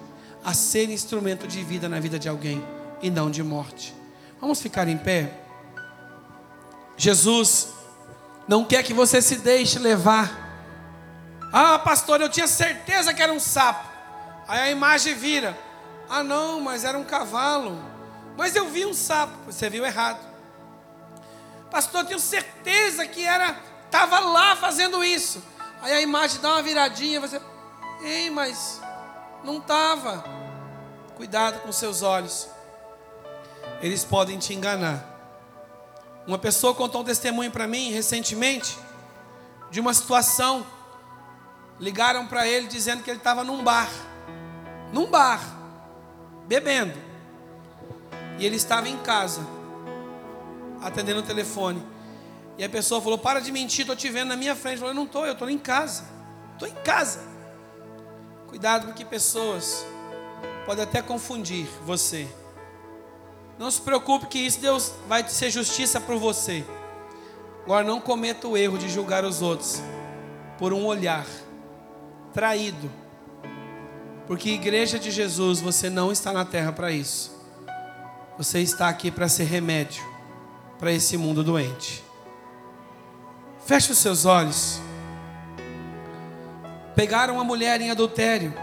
a 0.44 0.52
ser 0.55 0.90
instrumento 0.90 1.46
de 1.46 1.62
vida 1.62 1.88
na 1.88 2.00
vida 2.00 2.18
de 2.18 2.29
alguém 2.29 2.64
e 3.02 3.11
não 3.11 3.31
de 3.31 3.42
morte. 3.42 3.94
Vamos 4.40 4.61
ficar 4.61 4.88
em 4.88 4.96
pé? 4.96 5.33
Jesus 6.96 7.68
não 8.48 8.64
quer 8.64 8.83
que 8.83 8.94
você 8.94 9.20
se 9.20 9.37
deixe 9.37 9.79
levar. 9.79 10.44
Ah, 11.52 11.79
pastor, 11.79 12.20
eu 12.20 12.29
tinha 12.29 12.46
certeza 12.46 13.12
que 13.12 13.22
era 13.22 13.33
um 13.33 13.40
sapo. 13.40 13.87
Aí 14.46 14.61
a 14.61 14.70
imagem 14.70 15.14
vira. 15.14 15.57
Ah, 16.09 16.22
não, 16.22 16.61
mas 16.61 16.85
era 16.85 16.96
um 16.96 17.05
cavalo. 17.05 17.79
Mas 18.37 18.55
eu 18.55 18.68
vi 18.68 18.85
um 18.87 18.94
sapo. 18.94 19.33
Você 19.46 19.68
viu 19.68 19.85
errado. 19.85 20.20
Pastor, 21.70 22.02
eu 22.02 22.07
tenho 22.07 22.20
certeza 22.20 23.07
que 23.07 23.24
era 23.24 23.57
estava 23.87 24.20
lá 24.20 24.55
fazendo 24.57 25.03
isso. 25.05 25.42
Aí 25.81 25.92
a 25.92 26.01
imagem 26.01 26.40
dá 26.40 26.53
uma 26.53 26.62
viradinha, 26.62 27.20
você, 27.20 27.40
ei, 28.03 28.29
mas 28.31 28.81
não 29.42 29.59
estava. 29.59 30.25
Cuidado 31.16 31.61
com 31.61 31.72
seus 31.72 32.03
olhos. 32.03 32.49
Eles 33.81 34.05
podem 34.05 34.38
te 34.38 34.53
enganar. 34.53 35.05
Uma 36.27 36.38
pessoa 36.38 36.75
contou 36.75 37.01
um 37.01 37.05
testemunho 37.05 37.51
para 37.51 37.66
mim 37.66 37.90
recentemente 37.90 38.79
de 39.70 39.81
uma 39.81 39.94
situação. 39.94 40.66
Ligaram 41.81 42.27
para 42.27 42.46
ele 42.46 42.66
dizendo 42.66 43.03
que 43.03 43.11
ele 43.11 43.18
estava 43.18 43.44
num 43.44 43.62
bar 43.62 43.88
num 44.92 45.07
bar, 45.07 45.40
bebendo. 46.46 46.94
E 48.38 48.44
ele 48.44 48.57
estava 48.57 48.88
em 48.88 48.96
casa, 48.99 49.46
atendendo 50.83 51.20
o 51.20 51.22
telefone. 51.22 51.83
E 52.58 52.64
a 52.64 52.68
pessoa 52.68 53.00
falou: 53.00 53.18
Para 53.18 53.40
de 53.40 53.52
mentir, 53.52 53.82
estou 53.82 53.96
te 53.96 54.08
vendo 54.08 54.28
na 54.28 54.36
minha 54.36 54.54
frente. 54.56 54.76
Eu 54.76 54.80
falei: 54.80 54.94
Não 54.94 55.04
estou, 55.04 55.26
eu 55.26 55.32
estou 55.32 55.48
em 55.48 55.58
casa. 55.58 56.04
Estou 56.52 56.68
em 56.68 56.74
casa. 56.74 57.20
Cuidado, 58.48 58.86
porque 58.86 59.04
pessoas 59.04 59.84
podem 60.64 60.84
até 60.84 61.02
confundir 61.02 61.66
você. 61.84 62.28
Não 63.58 63.70
se 63.70 63.80
preocupe 63.80 64.26
que 64.26 64.38
isso 64.38 64.60
Deus 64.60 64.92
vai 65.08 65.26
ser 65.28 65.50
justiça 65.50 66.00
para 66.00 66.16
você. 66.16 66.64
Agora 67.64 67.84
não 67.84 68.00
cometa 68.00 68.46
o 68.46 68.56
erro 68.56 68.78
de 68.78 68.88
julgar 68.88 69.24
os 69.24 69.42
outros 69.42 69.82
por 70.58 70.72
um 70.72 70.86
olhar 70.86 71.26
traído 72.32 72.90
porque 74.26 74.50
igreja 74.50 74.98
de 74.98 75.10
Jesus, 75.10 75.60
você 75.60 75.88
não 75.88 76.10
está 76.10 76.32
na 76.32 76.44
terra 76.44 76.72
para 76.72 76.90
isso. 76.90 77.32
Você 78.36 78.60
está 78.60 78.88
aqui 78.88 79.10
para 79.10 79.28
ser 79.28 79.44
remédio 79.44 80.04
para 80.78 80.92
esse 80.92 81.16
mundo 81.16 81.44
doente. 81.44 82.02
Feche 83.66 83.92
os 83.92 83.98
seus 83.98 84.24
olhos. 84.24 84.81
Pegaram 86.94 87.38
a 87.40 87.44
mulher 87.44 87.81
em 87.81 87.90
adultério 87.90 88.55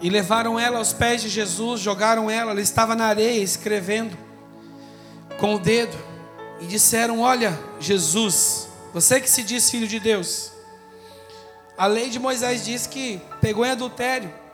e 0.00 0.10
levaram 0.10 0.58
ela 0.58 0.78
aos 0.78 0.92
pés 0.92 1.22
de 1.22 1.28
Jesus, 1.28 1.80
jogaram 1.80 2.28
ela, 2.28 2.50
ela 2.50 2.60
estava 2.60 2.96
na 2.96 3.06
areia 3.06 3.42
escrevendo 3.42 4.16
com 5.38 5.54
o 5.54 5.58
dedo 5.58 5.96
e 6.60 6.66
disseram: 6.66 7.20
Olha, 7.20 7.56
Jesus, 7.78 8.68
você 8.92 9.20
que 9.20 9.30
se 9.30 9.44
diz 9.44 9.70
filho 9.70 9.86
de 9.86 10.00
Deus, 10.00 10.50
a 11.78 11.86
lei 11.86 12.10
de 12.10 12.18
Moisés 12.18 12.64
diz 12.64 12.86
que 12.86 13.20
pegou 13.40 13.64
em 13.64 13.70
adultério 13.70 14.44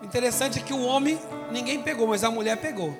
o 0.00 0.04
interessante 0.04 0.58
é 0.58 0.62
que 0.62 0.72
o 0.72 0.82
homem 0.82 1.20
ninguém 1.50 1.82
pegou, 1.82 2.06
mas 2.06 2.24
a 2.24 2.30
mulher 2.30 2.56
pegou. 2.56 2.96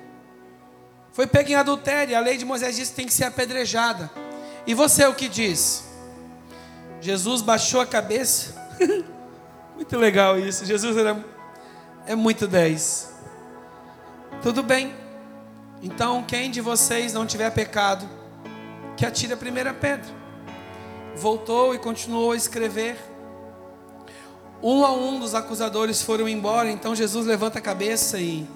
Foi 1.11 1.25
pego 1.25 1.49
em 1.49 1.55
adultério. 1.55 2.15
A 2.15 2.19
lei 2.19 2.37
de 2.37 2.45
Moisés 2.45 2.75
diz 2.75 2.89
que 2.89 2.95
tem 2.95 3.05
que 3.05 3.13
ser 3.13 3.25
apedrejada. 3.25 4.09
E 4.67 4.73
você 4.73 5.05
o 5.05 5.13
que 5.13 5.27
diz? 5.27 5.83
Jesus 7.01 7.41
baixou 7.41 7.81
a 7.81 7.85
cabeça. 7.85 8.55
muito 9.75 9.97
legal 9.97 10.39
isso. 10.39 10.63
Jesus 10.63 10.95
era, 10.95 11.25
é 12.05 12.13
muito 12.13 12.47
10. 12.47 13.11
Tudo 14.43 14.61
bem. 14.61 14.93
Então, 15.81 16.23
quem 16.23 16.51
de 16.51 16.61
vocês 16.61 17.11
não 17.11 17.25
tiver 17.25 17.49
pecado, 17.49 18.07
que 18.95 19.03
atire 19.03 19.33
a 19.33 19.37
primeira 19.37 19.73
pedra. 19.73 20.07
Voltou 21.15 21.73
e 21.73 21.79
continuou 21.79 22.33
a 22.33 22.35
escrever. 22.35 22.95
Um 24.61 24.85
a 24.85 24.91
um 24.91 25.19
dos 25.19 25.33
acusadores 25.33 26.03
foram 26.03 26.29
embora, 26.29 26.69
então 26.69 26.95
Jesus 26.95 27.25
levanta 27.25 27.57
a 27.57 27.61
cabeça 27.61 28.19
e 28.19 28.47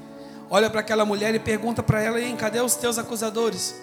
olha 0.51 0.69
para 0.69 0.81
aquela 0.81 1.03
mulher 1.03 1.33
e 1.33 1.39
pergunta 1.39 1.81
para 1.81 1.99
ela: 1.99 2.19
cadê 2.37 2.61
os 2.61 2.75
teus 2.75 2.99
acusadores? 2.99 3.75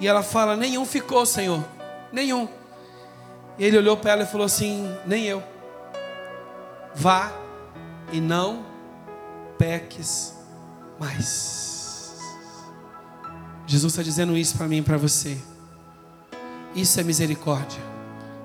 E 0.00 0.08
ela 0.08 0.22
fala: 0.22 0.56
Nenhum 0.56 0.84
ficou, 0.84 1.24
Senhor, 1.24 1.64
nenhum. 2.12 2.48
E 3.60 3.64
ele 3.64 3.76
olhou 3.76 3.94
para 3.94 4.12
ela 4.12 4.22
e 4.22 4.26
falou 4.26 4.46
assim: 4.46 4.90
Nem 5.06 5.26
eu. 5.26 5.42
Vá 6.94 7.30
e 8.10 8.18
não 8.18 8.64
peques 9.58 10.34
mais. 10.98 12.18
Jesus 13.66 13.92
está 13.92 14.02
dizendo 14.02 14.34
isso 14.34 14.56
para 14.56 14.66
mim 14.66 14.78
e 14.78 14.82
para 14.82 14.96
você. 14.96 15.36
Isso 16.74 16.98
é 16.98 17.02
misericórdia. 17.02 17.80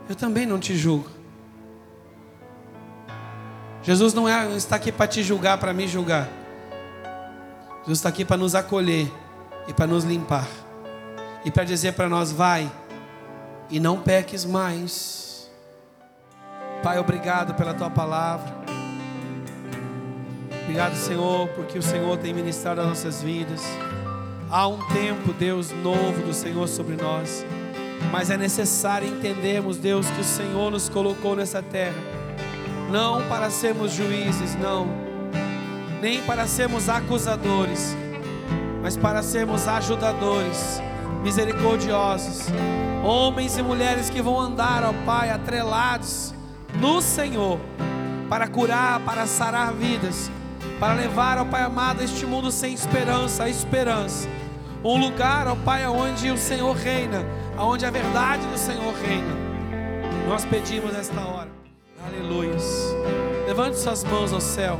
Eu 0.10 0.15
também 0.15 0.45
não 0.45 0.60
te 0.60 0.75
julgo. 0.75 1.10
Jesus 3.82 4.13
não, 4.13 4.28
é, 4.28 4.43
não 4.43 4.58
está 4.58 4.75
aqui 4.75 4.91
para 4.91 5.08
te 5.08 5.24
julgar, 5.24 5.57
para 5.59 5.74
me 5.74 5.88
julgar. 5.88 6.28
Jesus 7.84 7.99
está 7.99 8.09
aqui 8.09 8.26
para 8.26 8.36
nos 8.36 8.53
acolher 8.53 9.09
e 9.66 9.74
para 9.74 9.88
nos 9.88 10.03
limpar. 10.03 10.47
E 11.45 11.51
para 11.51 11.63
dizer 11.63 11.93
para 11.93 12.09
nós: 12.09 12.34
vai 12.34 12.70
e 13.70 13.80
não 13.80 13.99
peques 13.99 14.45
mais. 14.45 15.49
Pai, 16.84 16.99
obrigado 16.99 17.53
pela 17.55 17.74
tua 17.74 17.89
palavra. 17.89 18.53
Obrigado, 20.63 20.95
Senhor, 20.95 21.47
porque 21.49 21.78
o 21.78 21.84
Senhor 21.84 22.18
tem 22.18 22.34
ministrado 22.34 22.82
as 22.82 22.88
nossas 22.88 23.22
vidas. 23.22 23.61
Há 24.49 24.68
um 24.68 24.80
tempo, 24.89 25.34
Deus, 25.34 25.72
novo 25.72 26.22
do 26.24 26.34
Senhor 26.34 26.68
sobre 26.68 26.95
nós. 26.95 27.45
Mas 28.11 28.30
é 28.30 28.38
necessário 28.38 29.07
entendermos, 29.07 29.78
Deus, 29.78 30.09
que 30.09 30.22
o 30.22 30.24
Senhor 30.24 30.72
nos 30.72 30.89
colocou 30.89 31.36
nessa 31.36 31.61
terra 31.61 32.16
não 32.89 33.28
para 33.28 33.49
sermos 33.49 33.91
juízes, 33.91 34.55
não, 34.55 34.88
nem 36.01 36.22
para 36.22 36.47
sermos 36.47 36.88
acusadores, 36.88 37.95
mas 38.82 38.95
para 38.95 39.24
sermos 39.24 39.68
ajudadores, 39.68 40.82
misericordiosos, 41.24 42.47
homens 43.06 43.56
e 43.58 43.62
mulheres 43.62 44.10
que 44.10 44.22
vão 44.22 44.39
andar, 44.39 44.84
ó 44.84 44.91
Pai, 45.06 45.30
atrelados 45.30 46.34
no 46.80 47.01
Senhor, 47.01 47.60
para 48.28 48.47
curar, 48.47 48.99
para 49.01 49.28
sarar 49.28 49.72
vidas, 49.74 50.32
para 50.80 50.93
levar, 50.93 51.38
ó 51.38 51.45
Pai 51.45 51.62
amado, 51.62 52.01
este 52.01 52.26
mundo 52.26 52.51
sem 52.51 52.74
esperança, 52.74 53.43
a 53.43 53.49
esperança. 53.49 54.28
Um 54.84 54.97
lugar, 54.99 55.47
ó 55.47 55.56
Pai, 55.56 55.86
onde 55.88 56.32
o 56.32 56.38
Senhor 56.38 56.76
reina, 56.76 57.24
onde 57.58 57.86
a 57.86 57.91
verdade 57.91 58.45
do 58.47 58.58
Senhor 58.58 58.93
reina. 58.95 59.36
Nós 60.28 60.43
pedimos 60.43 60.91
nesta 60.91 61.22
hora. 61.22 61.49
Aleluia. 62.08 62.56
Levante 63.47 63.78
suas 63.78 64.03
mãos 64.03 64.34
ao 64.34 64.41
céu. 64.41 64.80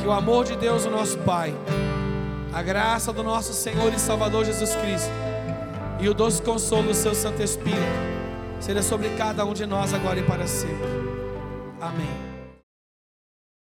Que 0.00 0.06
o 0.06 0.12
amor 0.12 0.44
de 0.44 0.56
Deus, 0.56 0.86
o 0.86 0.90
nosso 0.90 1.18
Pai, 1.18 1.54
a 2.56 2.62
graça 2.62 3.12
do 3.12 3.22
nosso 3.22 3.52
Senhor 3.52 3.92
e 3.92 3.98
Salvador 4.00 4.46
Jesus 4.46 4.74
Cristo 4.76 5.10
e 6.00 6.08
o 6.08 6.14
doce 6.14 6.40
consolo 6.40 6.84
do 6.84 6.94
seu 6.94 7.14
Santo 7.14 7.42
Espírito 7.42 7.76
seja 8.58 8.80
sobre 8.80 9.10
cada 9.10 9.44
um 9.44 9.52
de 9.52 9.66
nós 9.66 9.92
agora 9.92 10.20
e 10.20 10.22
para 10.22 10.46
sempre. 10.46 10.88
Amém. 11.78 12.25